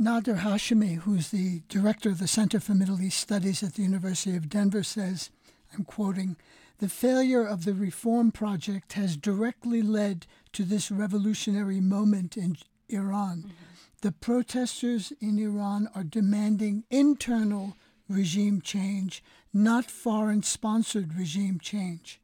[0.00, 4.34] Nader Hashemi, who's the director of the Center for Middle East Studies at the University
[4.34, 5.30] of Denver, says,
[5.74, 6.36] I'm quoting,
[6.80, 12.56] the failure of the reform project has directly led to this revolutionary moment in
[12.88, 13.38] Iran.
[13.38, 13.50] Mm-hmm.
[14.00, 17.76] The protesters in Iran are demanding internal
[18.08, 22.18] regime change, not foreign sponsored regime change.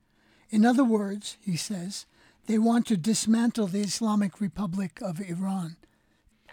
[0.49, 2.07] In other words, he says,
[2.47, 5.77] they want to dismantle the Islamic Republic of Iran.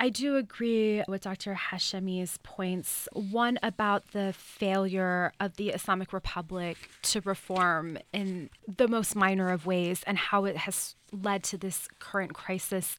[0.04, 1.54] I do agree with Dr.
[1.54, 3.08] Hashemi's points.
[3.14, 9.66] One about the failure of the Islamic Republic to reform in the most minor of
[9.66, 12.98] ways and how it has led to this current crisis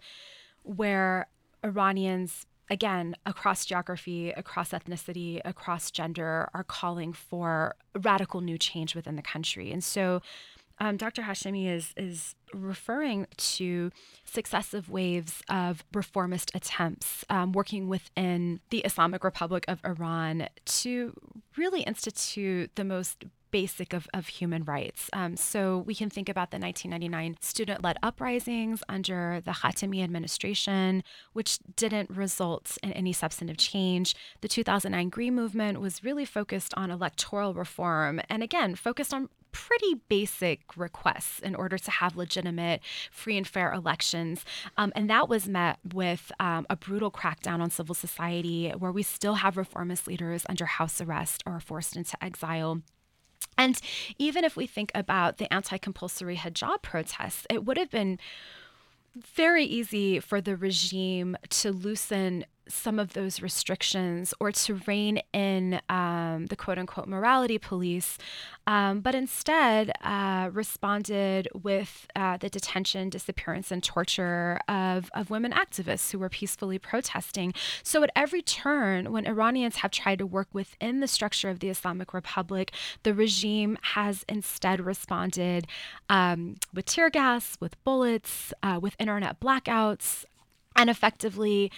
[0.62, 1.26] where
[1.62, 9.16] Iranians again, across geography, across ethnicity, across gender, are calling for radical new change within
[9.16, 9.70] the country.
[9.70, 10.22] And so
[10.78, 11.22] um, Dr.
[11.22, 13.90] Hashemi is is referring to
[14.24, 21.14] successive waves of reformist attempts um, working within the Islamic Republic of Iran to
[21.56, 25.08] really institute the most basic of, of human rights.
[25.12, 31.04] Um, so we can think about the 1999 student led uprisings under the Khatami administration,
[31.34, 34.16] which didn't result in any substantive change.
[34.40, 39.94] The 2009 Green Movement was really focused on electoral reform and again, focused on pretty
[40.08, 42.80] basic requests in order to have legitimate,
[43.12, 44.44] free and fair elections.
[44.76, 49.04] Um, and that was met with um, a brutal crackdown on civil society, where we
[49.04, 52.82] still have reformist leaders under house arrest or forced into exile.
[53.56, 53.80] And
[54.18, 58.18] even if we think about the anti compulsory hijab protests, it would have been
[59.14, 65.80] very easy for the regime to loosen some of those restrictions or to rein in
[65.88, 68.18] um, the quote unquote morality police,
[68.66, 75.52] um, but instead uh, responded with uh, the detention, disappearance, and torture of, of women
[75.52, 77.52] activists who were peacefully protesting.
[77.82, 81.68] So, at every turn, when Iranians have tried to work within the structure of the
[81.68, 82.72] Islamic Republic,
[83.02, 85.66] the regime has instead responded
[86.08, 90.24] um, with tear gas, with bullets, uh, with internet blackouts,
[90.76, 91.70] and effectively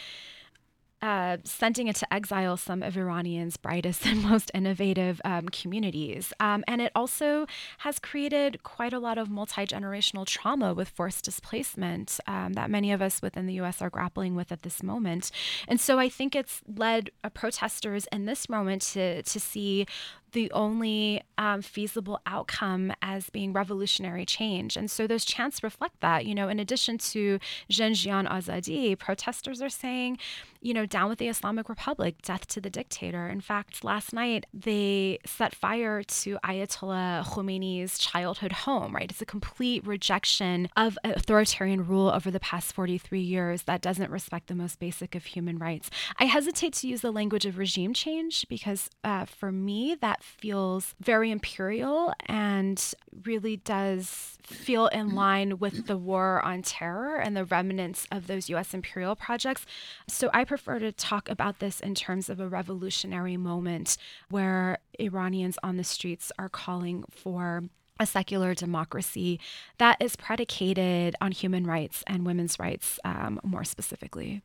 [1.02, 6.32] uh, sending into exile some of Iranians' brightest and most innovative um, communities.
[6.40, 7.46] Um, and it also
[7.78, 12.92] has created quite a lot of multi generational trauma with forced displacement um, that many
[12.92, 15.30] of us within the US are grappling with at this moment.
[15.68, 19.86] And so I think it's led uh, protesters in this moment to, to see
[20.32, 24.76] the only um, feasible outcome as being revolutionary change.
[24.76, 26.26] And so those chants reflect that.
[26.26, 30.18] You know, in addition to Jin Jiyan Azadi, protesters are saying,
[30.60, 33.28] you know, down with the Islamic Republic, death to the dictator.
[33.28, 39.10] In fact, last night they set fire to Ayatollah Khomeini's childhood home, right?
[39.10, 44.48] It's a complete rejection of authoritarian rule over the past 43 years that doesn't respect
[44.48, 45.90] the most basic of human rights.
[46.18, 50.94] I hesitate to use the language of regime change because uh, for me, that feels
[51.00, 52.94] very imperial and
[53.24, 58.48] really does feel in line with the war on terror and the remnants of those
[58.48, 59.66] US imperial projects.
[60.08, 63.96] So I prefer to talk about this in terms of a revolutionary moment
[64.30, 67.64] where Iranians on the streets are calling for
[67.98, 69.40] a secular democracy
[69.78, 74.42] that is predicated on human rights and women's rights um, more specifically.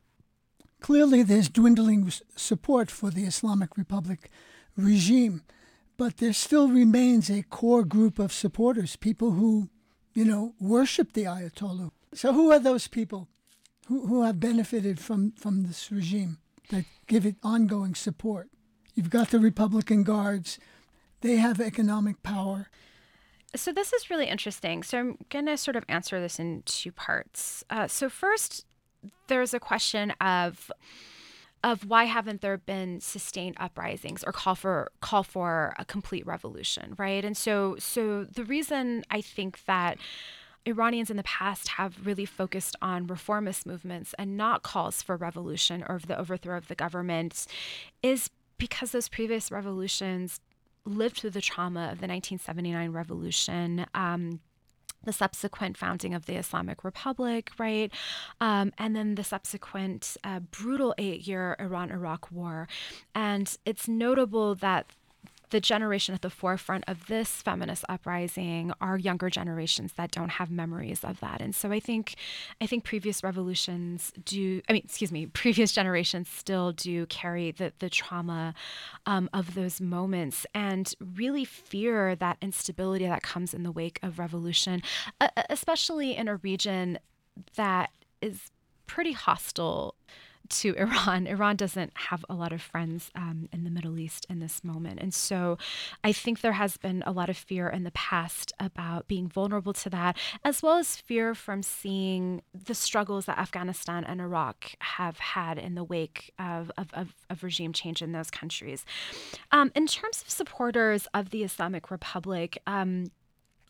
[0.80, 4.32] Clearly, there's dwindling support for the Islamic Republic
[4.76, 5.44] regime,
[6.02, 9.70] but there still remains a core group of supporters, people who,
[10.16, 11.92] you know, worship the Ayatollah.
[12.12, 13.28] So, who are those people
[13.86, 16.40] who, who have benefited from, from this regime
[16.72, 18.50] that give it ongoing support?
[18.96, 20.58] You've got the Republican Guards,
[21.22, 22.72] they have economic power.
[23.56, 24.82] So, this is really interesting.
[24.82, 27.64] So, I'm going to sort of answer this in two parts.
[27.70, 28.66] Uh, so, first,
[29.28, 30.72] there's a question of
[31.64, 36.96] of why haven't there been sustained uprisings or call for call for a complete revolution
[36.98, 39.98] right and so so the reason i think that
[40.66, 45.84] Iranians in the past have really focused on reformist movements and not calls for revolution
[45.88, 47.48] or the overthrow of the government
[48.04, 50.40] is because those previous revolutions
[50.86, 53.86] lived through the trauma of the 1979 revolution.
[53.96, 54.40] Um,
[55.04, 57.92] the subsequent founding of the Islamic Republic, right?
[58.40, 62.68] Um, and then the subsequent uh, brutal eight year Iran Iraq war.
[63.16, 64.94] And it's notable that
[65.52, 70.50] the generation at the forefront of this feminist uprising are younger generations that don't have
[70.50, 71.42] memories of that.
[71.42, 72.16] And so I think
[72.60, 77.74] I think previous revolutions do I mean, excuse me, previous generations still do carry the
[77.80, 78.54] the trauma
[79.06, 84.20] um, of those moments and really fear that instability that comes in the wake of
[84.20, 84.82] revolution,
[85.50, 86.98] especially in a region
[87.56, 87.92] that
[88.22, 88.52] is
[88.88, 89.96] pretty hostile
[90.52, 91.28] to Iran.
[91.28, 95.00] Iran doesn't have a lot of friends um, in the Middle East in this moment.
[95.00, 95.58] And so
[96.04, 99.74] I think there has been a lot of fear in the past about being vulnerable
[99.74, 105.18] to that, as well as fear from seeing the struggles that Afghanistan and Iraq have
[105.20, 108.86] had in the wake of, of, of, of regime change in those countries.
[109.52, 113.06] Um, in terms of supporters of the Islamic Republic, um,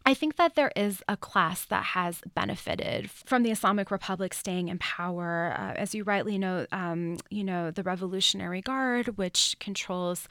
[0.03, 4.69] I think that there is a class that has benefited from the Islamic Republic staying
[4.69, 5.55] in power.
[5.57, 10.27] Uh, as you rightly know, um, you know the Revolutionary Guard, which controls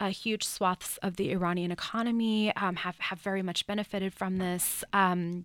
[0.00, 4.82] uh, huge swaths of the Iranian economy, um, have have very much benefited from this.
[4.92, 5.44] Um,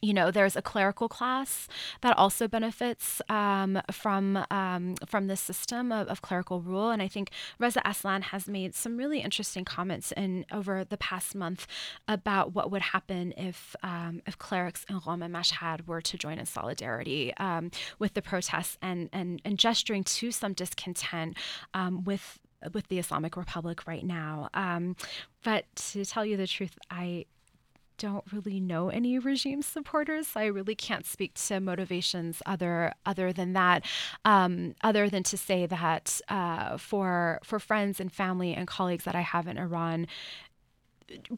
[0.00, 1.68] you know, there's a clerical class
[2.00, 7.08] that also benefits um, from um, from this system of, of, clerical rule, and I
[7.08, 11.66] think Reza Aslan has made some really interesting comments in over the past month
[12.08, 16.38] about what would happen if um, if clerics in Qom and Mashhad were to join
[16.38, 21.36] in solidarity um, with the protests and and and gesturing to some discontent
[21.74, 22.40] um, with
[22.72, 24.48] with the Islamic Republic right now.
[24.54, 24.96] Um,
[25.44, 27.26] but to tell you the truth, I
[27.98, 30.28] don't really know any regime supporters.
[30.28, 33.84] So I really can't speak to motivations other other than that,
[34.24, 39.14] um, other than to say that uh, for for friends and family and colleagues that
[39.14, 40.06] I have in Iran,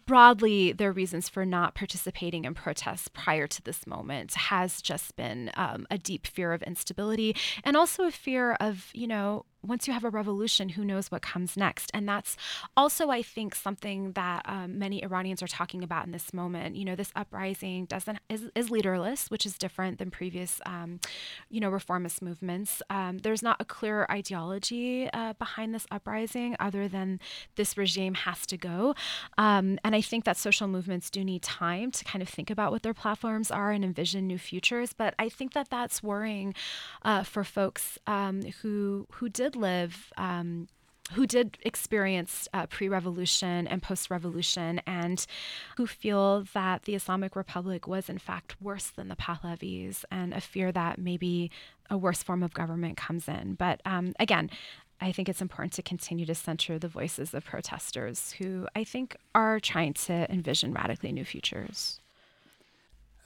[0.06, 5.50] broadly, their reasons for not participating in protests prior to this moment has just been
[5.54, 9.92] um, a deep fear of instability and also a fear of, you know, once you
[9.92, 11.90] have a revolution, who knows what comes next?
[11.94, 12.36] And that's
[12.76, 16.76] also, I think, something that um, many Iranians are talking about in this moment.
[16.76, 21.00] You know, this uprising doesn't is, is leaderless, which is different than previous, um,
[21.48, 22.82] you know, reformist movements.
[22.90, 27.20] Um, there's not a clear ideology uh, behind this uprising, other than
[27.56, 28.94] this regime has to go.
[29.38, 32.72] Um, and I think that social movements do need time to kind of think about
[32.72, 34.92] what their platforms are and envision new futures.
[34.92, 36.54] But I think that that's worrying
[37.02, 40.12] uh, for folks um, who who did live.
[40.16, 40.68] Um,
[41.12, 45.26] who did experience uh, pre revolution and post revolution, and
[45.76, 50.40] who feel that the Islamic Republic was, in fact, worse than the Pahlavis, and a
[50.40, 51.50] fear that maybe
[51.90, 53.54] a worse form of government comes in.
[53.54, 54.48] But um, again,
[55.00, 59.16] I think it's important to continue to center the voices of protesters who I think
[59.34, 62.00] are trying to envision radically new futures.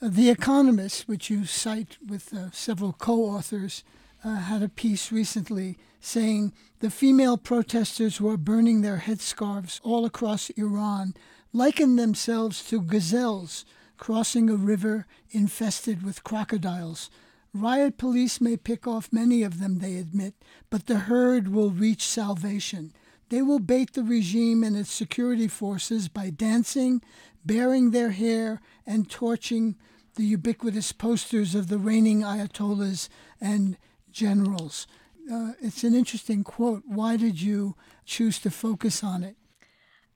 [0.01, 3.85] The Economist, which you cite with uh, several co authors,
[4.25, 10.05] uh, had a piece recently saying the female protesters who are burning their headscarves all
[10.05, 11.14] across Iran
[11.53, 13.64] liken themselves to gazelles
[13.99, 17.11] crossing a river infested with crocodiles.
[17.53, 20.35] Riot police may pick off many of them, they admit,
[20.71, 22.93] but the herd will reach salvation.
[23.31, 27.03] They will bait the regime and its security forces by dancing,
[27.45, 29.77] baring their hair, and torching
[30.14, 33.09] the ubiquitous posters of the reigning ayatollahs
[33.41, 33.77] and
[34.19, 34.87] generals.
[35.33, 36.83] Uh, it's an interesting quote.
[36.87, 39.37] Why did you choose to focus on it?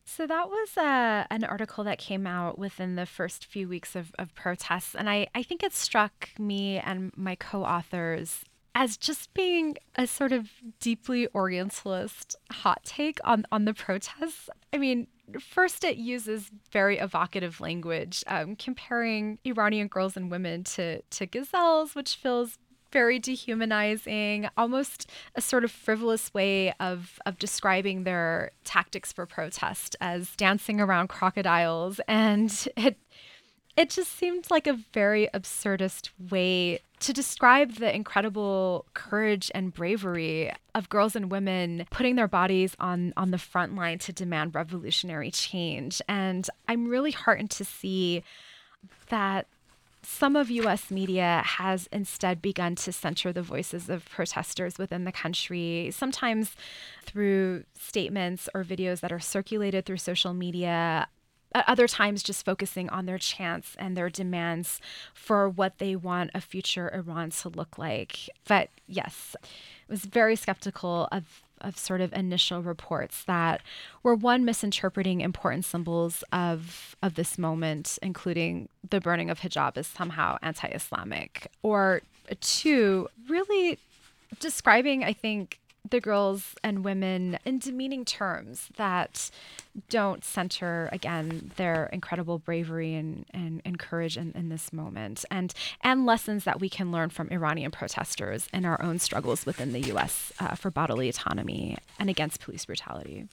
[0.04, 4.12] So that was uh, an article that came out within the first few weeks of,
[4.18, 4.94] of protests.
[4.94, 8.44] And I, I think it struck me and my co authors
[8.74, 10.50] as just being a sort of
[10.80, 14.48] deeply Orientalist hot take on, on the protests.
[14.72, 15.06] I mean,
[15.38, 21.94] first, it uses very evocative language, um, comparing Iranian girls and women to, to gazelles,
[21.94, 22.58] which feels
[22.92, 29.96] very dehumanizing, almost a sort of frivolous way of of describing their tactics for protest
[30.00, 32.00] as dancing around crocodiles.
[32.06, 32.96] And it
[33.76, 40.52] it just seemed like a very absurdist way to describe the incredible courage and bravery
[40.74, 45.30] of girls and women putting their bodies on on the front line to demand revolutionary
[45.30, 46.02] change.
[46.08, 48.22] And i'm really heartened to see
[49.08, 49.46] that
[50.02, 55.12] some of US media has instead begun to center the voices of protesters within the
[55.12, 56.56] country, sometimes
[57.04, 61.08] through statements or videos that are circulated through social media.
[61.54, 64.80] At other times, just focusing on their chants and their demands
[65.12, 68.30] for what they want a future Iran to look like.
[68.48, 73.62] But yes, I was very skeptical of of sort of initial reports that
[74.02, 79.86] were one misinterpreting important symbols of of this moment, including the burning of hijab as
[79.86, 82.02] somehow anti-Islamic, or
[82.40, 83.78] two, really
[84.40, 85.58] describing, I think,
[85.88, 89.30] the girls and women in demeaning terms that
[89.88, 95.52] don't center again their incredible bravery and, and, and courage in, in this moment and
[95.82, 99.80] and lessons that we can learn from Iranian protesters and our own struggles within the
[99.92, 103.26] US uh, for bodily autonomy and against police brutality.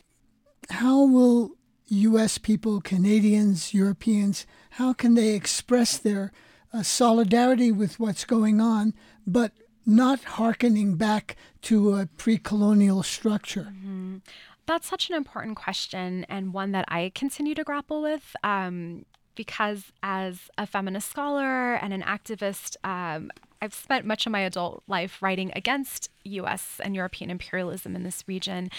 [0.70, 1.52] How will
[1.88, 6.32] US people, Canadians, Europeans, how can they express their
[6.74, 8.94] uh, solidarity with what's going on,
[9.26, 9.54] but
[9.90, 13.74] not hearkening back to a pre colonial structure?
[13.76, 14.18] Mm-hmm.
[14.66, 18.36] That's such an important question and one that I continue to grapple with.
[18.44, 23.32] Um, because as a feminist scholar and an activist, um,
[23.62, 26.80] I've spent much of my adult life writing against U.S.
[26.84, 28.70] and European imperialism in this region,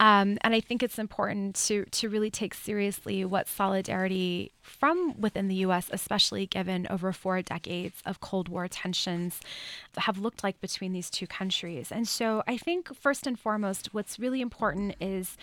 [0.00, 5.48] um, and I think it's important to to really take seriously what solidarity from within
[5.48, 9.40] the U.S., especially given over four decades of Cold War tensions,
[9.96, 11.90] have looked like between these two countries.
[11.92, 15.36] And so, I think first and foremost, what's really important is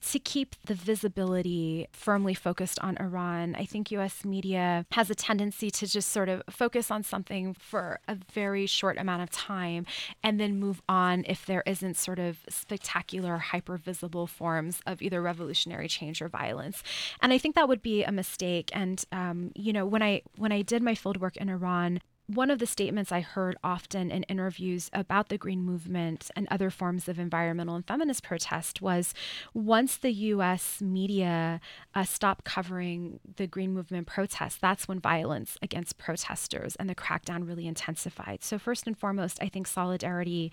[0.00, 3.54] to keep the visibility firmly focused on Iran.
[3.56, 8.00] I think US media has a tendency to just sort of focus on something for
[8.06, 9.86] a very short amount of time
[10.22, 15.20] and then move on if there isn't sort of spectacular, hyper visible forms of either
[15.20, 16.82] revolutionary change or violence.
[17.20, 18.70] And I think that would be a mistake.
[18.72, 22.58] And, um, you know, when I when I did my fieldwork in Iran, one of
[22.58, 27.18] the statements I heard often in interviews about the Green Movement and other forms of
[27.18, 29.14] environmental and feminist protest was
[29.54, 31.58] once the US media
[31.94, 37.48] uh, stopped covering the Green Movement protests, that's when violence against protesters and the crackdown
[37.48, 38.44] really intensified.
[38.44, 40.52] So, first and foremost, I think solidarity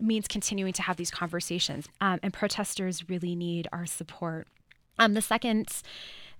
[0.00, 4.48] means continuing to have these conversations, um, and protesters really need our support.
[4.98, 5.68] Um, the second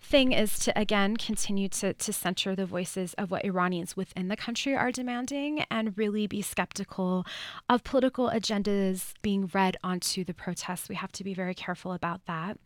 [0.02, 4.36] thing is to again continue to, to center the voices of what Iranians within the
[4.36, 7.24] country are demanding and really be skeptical
[7.68, 10.88] of political agendas being read onto the protests.
[10.88, 12.58] We have to be very careful about that.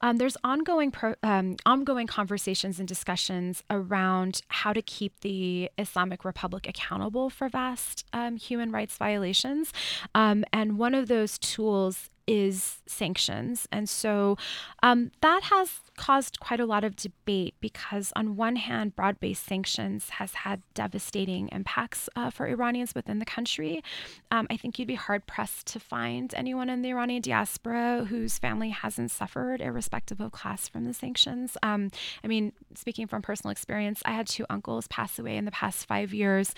[0.00, 6.24] Um, there's ongoing pro, um, ongoing conversations and discussions around how to keep the Islamic
[6.24, 9.72] Republic accountable for vast um, human rights violations,
[10.14, 13.66] um, and one of those tools is sanctions.
[13.72, 14.36] And so
[14.82, 19.46] um, that has caused quite a lot of debate because, on one hand, broad based
[19.46, 23.82] sanctions has had devastating impacts uh, for Iranians within the country.
[24.30, 28.38] Um, I think you'd be hard pressed to find anyone in the Iranian diaspora whose
[28.38, 31.56] family hasn't suffered, irrespective of class, from the sanctions.
[31.62, 31.90] Um,
[32.24, 35.86] I mean, speaking from personal experience, I had two uncles pass away in the past
[35.86, 36.54] five years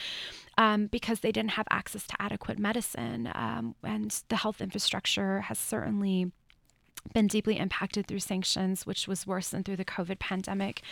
[0.58, 3.30] um, because they didn't have access to adequate medicine.
[3.34, 6.32] Um, and the health infrastructure has certainly
[7.12, 10.82] been deeply impacted through sanctions, which was worse than through the COVID pandemic.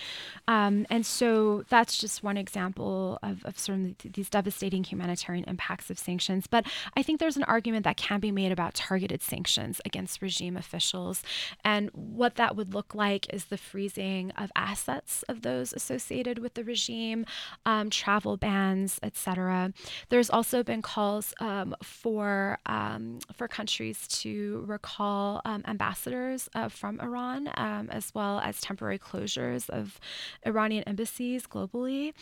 [0.46, 5.90] Um, and so that's just one example of, of sort of these devastating humanitarian impacts
[5.90, 6.46] of sanctions.
[6.46, 10.56] But I think there's an argument that can be made about targeted sanctions against regime
[10.56, 11.22] officials.
[11.64, 16.54] And what that would look like is the freezing of assets of those associated with
[16.54, 17.24] the regime,
[17.64, 19.72] um, travel bans, etc.
[20.10, 26.68] There's also been calls um, for, um, for countries to recall um, ambassadors ambassadors uh,
[26.68, 30.00] from Iran, um, as well as temporary closures of
[30.46, 32.12] Iranian embassies globally.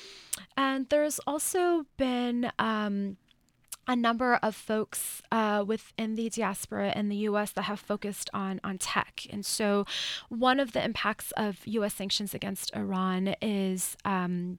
[0.56, 3.16] And there's also been um,
[3.86, 8.60] a number of folks uh, within the diaspora in the US that have focused on,
[8.62, 9.26] on tech.
[9.30, 9.86] And so,
[10.28, 13.96] one of the impacts of US sanctions against Iran is.
[14.04, 14.58] Um,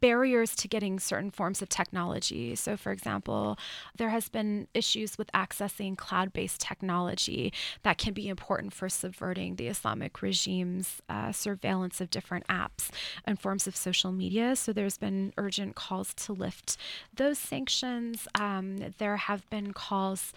[0.00, 2.54] barriers to getting certain forms of technology.
[2.54, 3.58] So, for example,
[3.96, 7.52] there has been issues with accessing cloud-based technology
[7.82, 12.90] that can be important for subverting the Islamic regime's uh, surveillance of different apps
[13.24, 14.54] and forms of social media.
[14.56, 16.76] So, there's been urgent calls to lift
[17.14, 18.28] those sanctions.
[18.38, 20.32] Um, there have been calls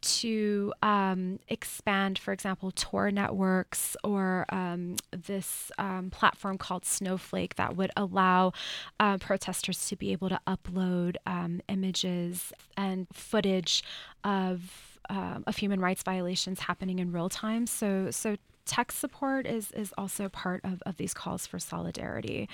[0.00, 7.76] to um, expand, for example, Tor networks or um, this um, platform called Snowflake that
[7.76, 8.52] would allow
[8.98, 13.82] uh, protesters to be able to upload um, images and footage
[14.24, 17.66] of um, of human rights violations happening in real time.
[17.66, 22.48] So so tech support is is also part of, of these calls for solidarity.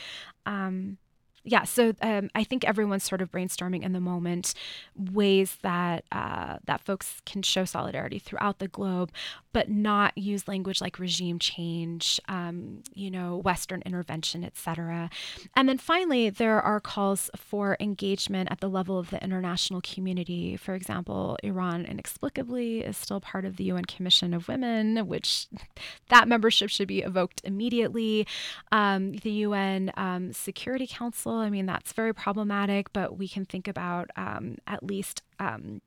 [0.47, 0.99] Um,
[1.47, 4.53] yeah, so um, I think everyone's sort of brainstorming in the moment
[4.97, 9.12] ways that uh, that folks can show solidarity throughout the globe,
[9.53, 15.09] but not use language like regime change, um, you know, Western intervention, etc.
[15.55, 20.57] And then finally, there are calls for engagement at the level of the international community.
[20.57, 25.47] For example, Iran inexplicably is still part of the UN Commission of Women, which
[26.09, 28.26] that membership should be evoked immediately.
[28.72, 33.68] Um, the UN um, Security Council I mean, that's very problematic, but we can think
[33.68, 35.22] about um, at least.
[35.39, 35.80] Um,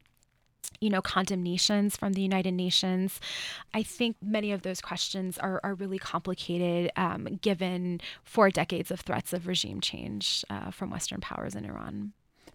[0.81, 3.19] you know, condemnations from the United Nations.
[3.73, 9.01] I think many of those questions are, are really complicated um, given four decades of
[9.01, 12.13] threats of regime change uh, from Western powers in Iran.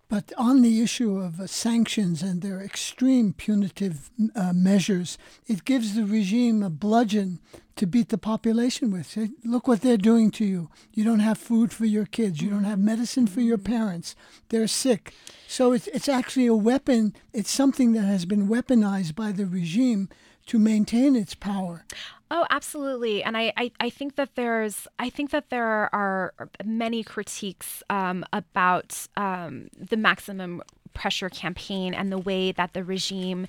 [0.09, 5.95] But on the issue of uh, sanctions and their extreme punitive uh, measures, it gives
[5.95, 7.41] the regime a bludgeon
[7.77, 9.07] to beat the population with.
[9.07, 10.71] Say, Look what they're doing to you.
[10.93, 12.41] You don't have food for your kids.
[12.41, 14.15] You don't have medicine for your parents.
[14.51, 15.15] They're sick.
[15.49, 17.15] So it's, it's actually a weapon.
[17.33, 20.09] It's something that has been weaponized by the regime
[20.47, 21.85] to maintain its power.
[22.31, 23.23] Oh, absolutely.
[23.23, 26.33] And I, I, I, think that there's I think that there are
[26.65, 30.63] many critiques um, about um, the maximum
[30.95, 33.47] pressure campaign and the way that the regime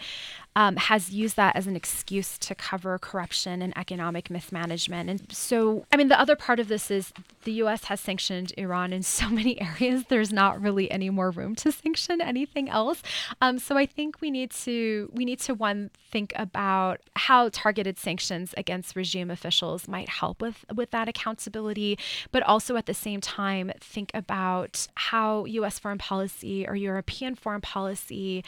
[0.56, 5.10] um, has used that as an excuse to cover corruption and economic mismanagement.
[5.10, 7.12] And so, I mean, the other part of this is
[7.44, 11.56] the US has sanctioned Iran in so many areas, there's not really any more room
[11.56, 13.02] to sanction anything else.
[13.42, 17.98] Um, so I think we need to we need to one think about how targeted
[17.98, 21.98] sanctions against regime officials might help with with that accountability,
[22.32, 27.62] but also at the same time think about how US foreign policy or European foreign
[27.62, 28.44] policy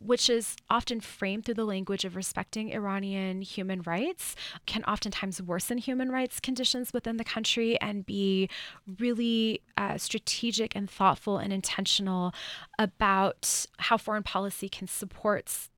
[0.00, 4.34] which is often framed through the language of respecting Iranian human rights,
[4.66, 8.48] can oftentimes worsen human rights conditions within the country and be
[8.98, 12.32] really uh, strategic and thoughtful and intentional
[12.78, 15.68] about how foreign policy can support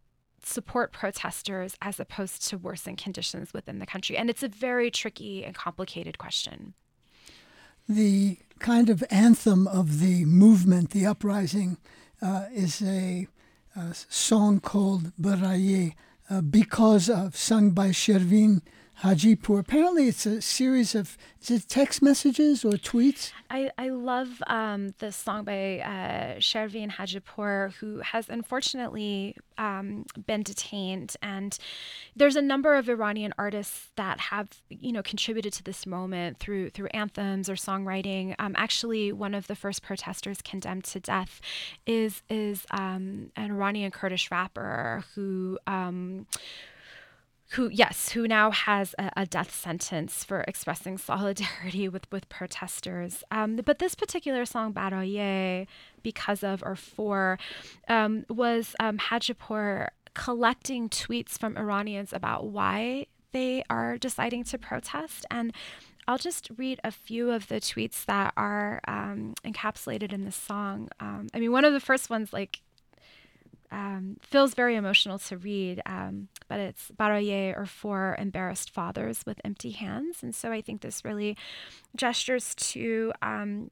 [0.40, 4.16] support protesters as opposed to worsen conditions within the country.
[4.16, 6.74] And it's a very tricky and complicated question.
[7.88, 11.78] The kind of anthem of the movement, the uprising,
[12.22, 13.28] uh, is a a
[14.08, 15.94] song called Baraye
[16.30, 18.62] uh, because of sung by Shervin
[19.03, 19.61] Hajipour.
[19.61, 21.16] Apparently, it's a series of
[21.68, 23.32] text messages or tweets?
[23.49, 30.42] I, I love um, the song by uh, Shervin Hajipour, who has unfortunately um, been
[30.42, 31.16] detained.
[31.22, 31.57] And
[32.16, 36.70] there's a number of Iranian artists that have, you know, contributed to this moment through
[36.70, 38.34] through anthems or songwriting.
[38.38, 41.40] Um, actually, one of the first protesters condemned to death
[41.86, 46.26] is is um, an Iranian Kurdish rapper who um,
[47.53, 53.24] who yes who now has a, a, death sentence for expressing solidarity with with protesters
[53.30, 55.66] um, but this particular song Baraye
[56.03, 57.38] because of or for
[57.88, 65.24] um, was um, Hajipour collecting tweets from Iranians about why they are deciding to protest
[65.30, 65.53] and
[66.09, 70.88] I'll just read a few of the tweets that are um, encapsulated in this song.
[71.01, 72.62] Um, I mean, one of the first ones, like
[73.70, 79.40] um, feels very emotional to read, um, but it's Baraye or For Embarrassed Fathers with
[79.44, 80.16] Empty Hands.
[80.22, 81.36] And so I think this really
[81.94, 83.70] gestures to um,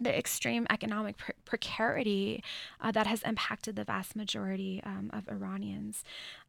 [0.00, 2.42] the extreme economic pre- precarity
[2.80, 6.02] uh, that has impacted the vast majority um, of Iranians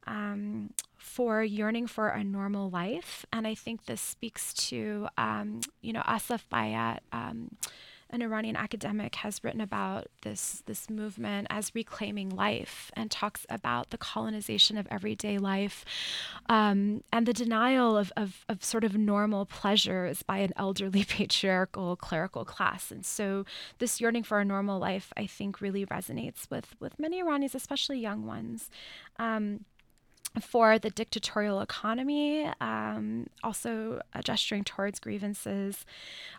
[0.07, 3.25] um, for yearning for a normal life.
[3.31, 6.99] And I think this speaks to, um, you know, Asef Bayat
[8.13, 13.89] an Iranian academic has written about this this movement as reclaiming life and talks about
[13.89, 15.83] the colonization of everyday life
[16.47, 21.95] um, and the denial of, of, of sort of normal pleasures by an elderly patriarchal
[21.95, 22.91] clerical class.
[22.91, 23.45] And so
[23.79, 27.99] this yearning for a normal life, I think, really resonates with with many Iranians, especially
[27.99, 28.69] young ones.
[29.17, 29.65] Um,
[30.41, 35.85] for the dictatorial economy, um, also uh, gesturing towards grievances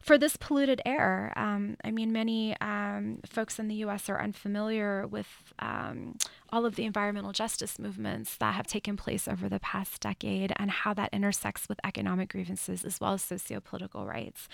[0.03, 1.33] for this polluted air.
[1.37, 5.29] Um, I mean, many um, folks in the US are unfamiliar with
[5.59, 6.17] um,
[6.55, 10.71] all of the environmental justice movements that have taken place over the past decade and
[10.71, 14.49] how that intersects with economic grievances as well as socio-political rights.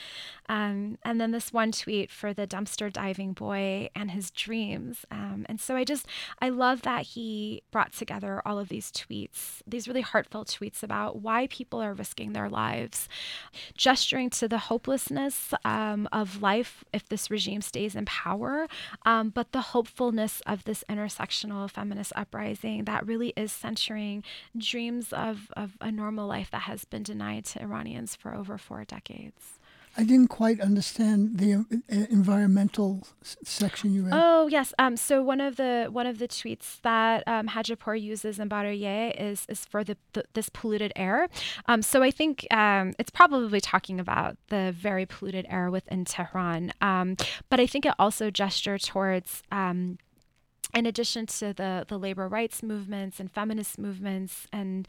[0.49, 5.05] Um, and then this one tweet for the dumpster diving boy and his dreams.
[5.11, 6.07] Um, and so I just,
[6.41, 11.21] I love that he brought together all of these tweets, these really heartfelt tweets about
[11.21, 13.11] why people are risking their lives,
[13.77, 18.67] gesturing to the hopelessness um, of life if this regime stays in power,
[19.05, 24.23] um, but the hopefulness of this intersectional feminism feminist uprising that really is centering
[24.57, 28.85] dreams of, of a normal life that has been denied to Iranians for over four
[28.85, 29.59] decades.
[29.97, 31.63] I didn't quite understand the uh,
[32.11, 33.09] environmental
[33.43, 34.13] section you read.
[34.15, 34.73] Oh yes.
[34.79, 39.13] Um, so one of the one of the tweets that um, Hajipour uses in Baraye
[39.21, 41.29] is is for the, the this polluted air.
[41.67, 46.73] Um, so I think um, it's probably talking about the very polluted air within Tehran.
[46.81, 47.17] Um,
[47.49, 49.99] but I think it also gestures towards um,
[50.75, 54.87] in addition to the, the labor rights movements and feminist movements and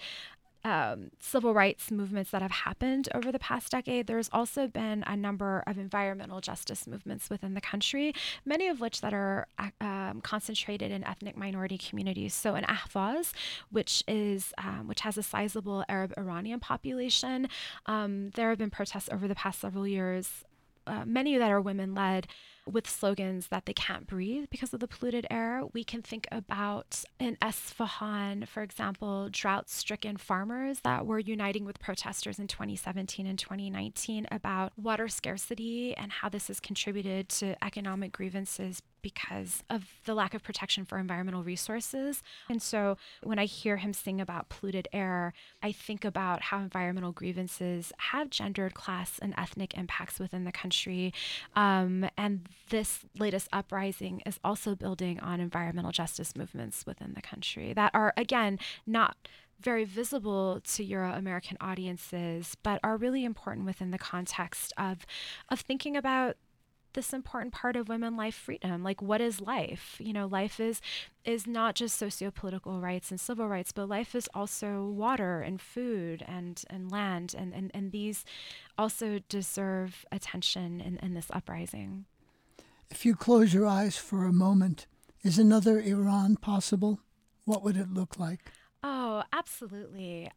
[0.63, 5.17] um, civil rights movements that have happened over the past decade, there's also been a
[5.17, 8.13] number of environmental justice movements within the country,
[8.45, 9.47] many of which that are
[9.79, 12.33] um, concentrated in ethnic minority communities.
[12.33, 13.33] So in Ahvaz,
[13.71, 17.47] which is um, which has a sizable Arab Iranian population,
[17.87, 20.43] um, there have been protests over the past several years
[20.87, 22.27] uh, many that are women led
[22.65, 25.63] with slogans that they can't breathe because of the polluted air.
[25.73, 31.79] We can think about in Esfahan, for example, drought stricken farmers that were uniting with
[31.79, 38.11] protesters in 2017 and 2019 about water scarcity and how this has contributed to economic
[38.11, 42.21] grievances because of the lack of protection for environmental resources.
[42.49, 47.11] And so when I hear him sing about polluted air, I think about how environmental
[47.11, 51.13] grievances have gendered class and ethnic impacts within the country.
[51.55, 57.73] Um, and this latest uprising is also building on environmental justice movements within the country
[57.73, 59.17] that are, again, not
[59.59, 65.05] very visible to Euro American audiences, but are really important within the context of,
[65.49, 66.35] of thinking about
[66.93, 69.95] this important part of women life freedom like what is life?
[69.99, 70.81] You know life is
[71.23, 76.23] is not just socio-political rights and civil rights but life is also water and food
[76.27, 78.25] and and land and and, and these
[78.77, 82.05] also deserve attention in, in this uprising.
[82.89, 84.87] If you close your eyes for a moment
[85.23, 86.99] is another iran possible?
[87.45, 88.51] What would it look like?
[88.83, 90.31] Oh absolutely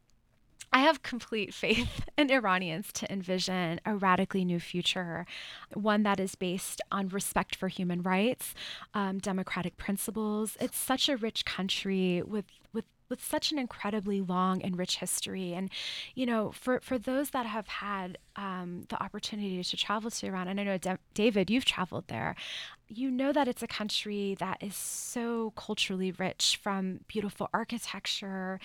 [0.75, 5.25] I have complete faith in Iranians to envision a radically new future,
[5.73, 8.53] one that is based on respect for human rights,
[8.93, 10.57] um, democratic principles.
[10.59, 15.53] It's such a rich country with with with such an incredibly long and rich history.
[15.53, 15.69] And,
[16.13, 20.47] you know, for, for those that have had um, the opportunity to travel to Iran,
[20.47, 22.35] and I know, David, you've traveled there,
[22.87, 28.59] you know that it's a country that is so culturally rich from beautiful architecture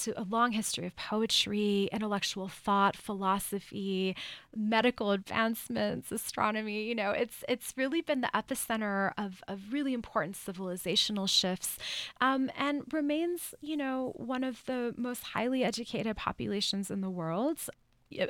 [0.00, 4.16] to a long history of poetry, intellectual thought, philosophy,
[4.54, 6.84] medical advancements, astronomy.
[6.84, 11.78] You know, it's it's really been the epicenter of, of really important civilizational shifts
[12.20, 17.68] um, and remains, you know, one of the most highly educated populations in the world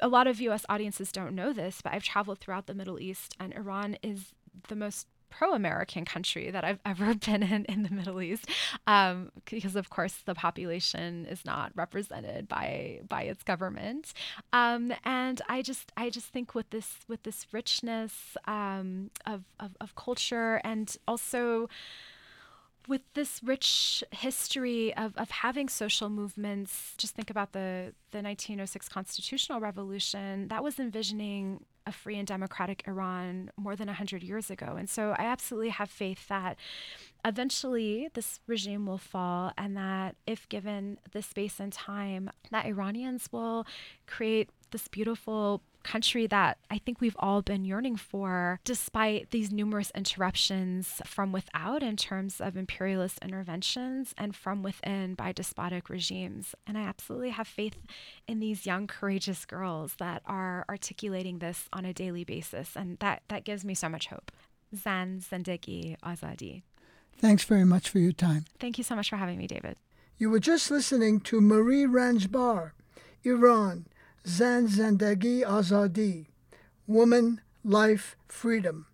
[0.00, 3.34] a lot of US audiences don't know this, but I've traveled throughout the Middle East,
[3.38, 4.32] and Iran is
[4.68, 5.06] the most
[5.38, 8.48] pro-American country that I've ever been in in the Middle East,
[8.86, 14.12] um, because of course the population is not represented by by its government,
[14.52, 19.76] um, and I just I just think with this with this richness um, of, of
[19.80, 21.68] of culture and also
[22.86, 28.88] with this rich history of, of having social movements, just think about the, the 1906
[28.90, 34.76] constitutional revolution, that was envisioning a free and democratic Iran more than 100 years ago.
[34.78, 36.56] And so I absolutely have faith that
[37.24, 43.28] eventually this regime will fall and that if given the space and time that Iranians
[43.32, 43.66] will
[44.06, 49.92] create this beautiful country that I think we've all been yearning for, despite these numerous
[49.94, 56.54] interruptions from without in terms of imperialist interventions and from within by despotic regimes.
[56.66, 57.76] And I absolutely have faith
[58.26, 62.74] in these young, courageous girls that are articulating this on a daily basis.
[62.74, 64.32] And that, that gives me so much hope.
[64.74, 66.62] Zan Zendegi Azadi.
[67.16, 68.44] Thanks very much for your time.
[68.58, 69.76] Thank you so much for having me, David.
[70.18, 72.72] You were just listening to Marie Ranjbar,
[73.24, 73.86] Iran,
[74.26, 76.26] Zan Zendegi Azadi,
[76.86, 78.86] Woman, Life, Freedom.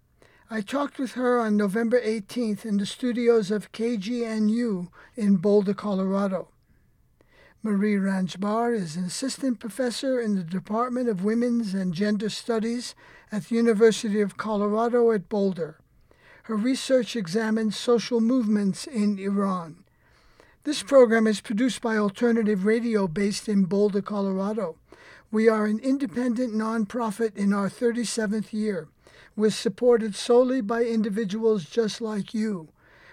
[0.51, 6.49] I talked with her on November 18th in the studios of KGNU in Boulder, Colorado.
[7.63, 12.97] Marie Ranjbar is an assistant professor in the Department of Women's and Gender Studies
[13.31, 15.79] at the University of Colorado at Boulder.
[16.45, 19.85] Her research examines social movements in Iran.
[20.65, 24.75] This program is produced by Alternative Radio based in Boulder, Colorado.
[25.33, 28.89] We are an independent nonprofit in our 37th year.
[29.37, 32.71] We're supported solely by individuals just like you.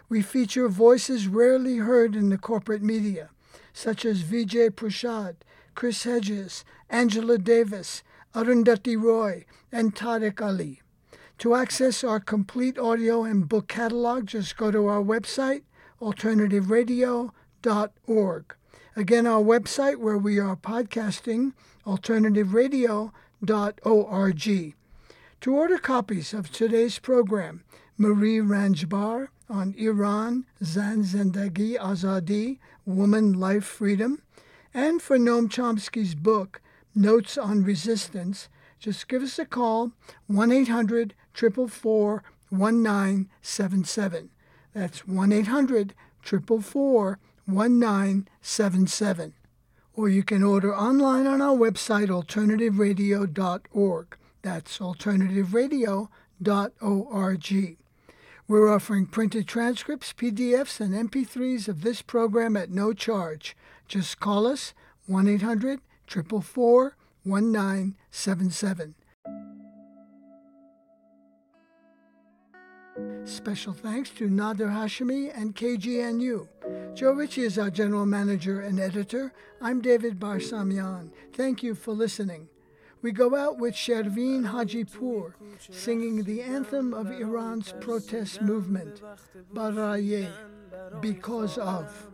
[0.09, 3.29] We feature voices rarely heard in the corporate media,
[3.71, 5.35] such as Vijay Prashad,
[5.75, 8.01] Chris Hedges, Angela Davis,
[8.33, 10.81] Arundhati Roy, and Tariq Ali.
[11.37, 15.61] To access our complete audio and book catalog, just go to our website,
[16.01, 18.55] alternativeradio.org.
[18.95, 21.53] Again, our website where we are podcasting,
[21.87, 24.75] alternativeradio.org.
[25.41, 27.63] To order copies of today's program,
[27.97, 34.21] Marie Ranjbar on Iran, Zan Zendegi Azadi, Woman, Life, Freedom,
[34.73, 36.61] and for Noam Chomsky's book,
[36.93, 39.93] Notes on Resistance, just give us a call,
[40.27, 44.29] 1 800 444 1977.
[44.73, 49.33] That's 1 800 444 1977.
[49.97, 54.17] Or you can order online on our website, alternativeradio.org.
[54.43, 57.77] That's alternativeradio.org.
[58.47, 63.57] We're offering printed transcripts, PDFs, and MP3s of this program at no charge.
[63.87, 64.75] Just call us
[65.07, 68.93] 1 800 444 1977.
[73.25, 76.47] Special thanks to Nader Hashemi and KGNU.
[76.95, 79.33] Joe Ritchie is our general manager and editor.
[79.61, 81.11] I'm David Barsamian.
[81.33, 82.47] Thank you for listening.
[83.01, 85.33] We go out with Shervin Hajipour
[85.69, 89.01] singing the anthem of Iran's protest movement,
[89.53, 90.31] Baraye,
[90.99, 92.07] because of.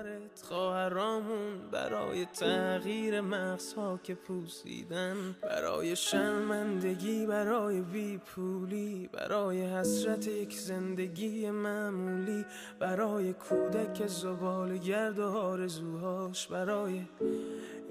[0.00, 0.42] خواهرت.
[0.42, 12.44] خواهرامون برای تغییر مغزها که پوسیدن برای شرمندگی برای بیپولی برای حسرت یک زندگی معمولی
[12.78, 17.02] برای کودک زبال گرد و آرزوهاش برای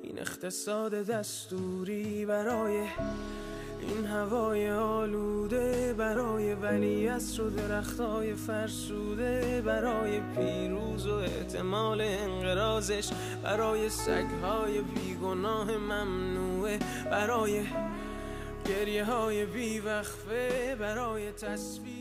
[0.04, 2.88] این اقتصاد دستوری برای
[3.82, 13.10] این هوای آلوده برای ولیعصر و درختای فرسوده برای پیروز و احتمال انقرازش
[13.44, 16.80] برای سگهای بیگناه ممنوعه
[17.12, 17.62] برای
[18.66, 21.99] گریه های بیوقفه برای تصویر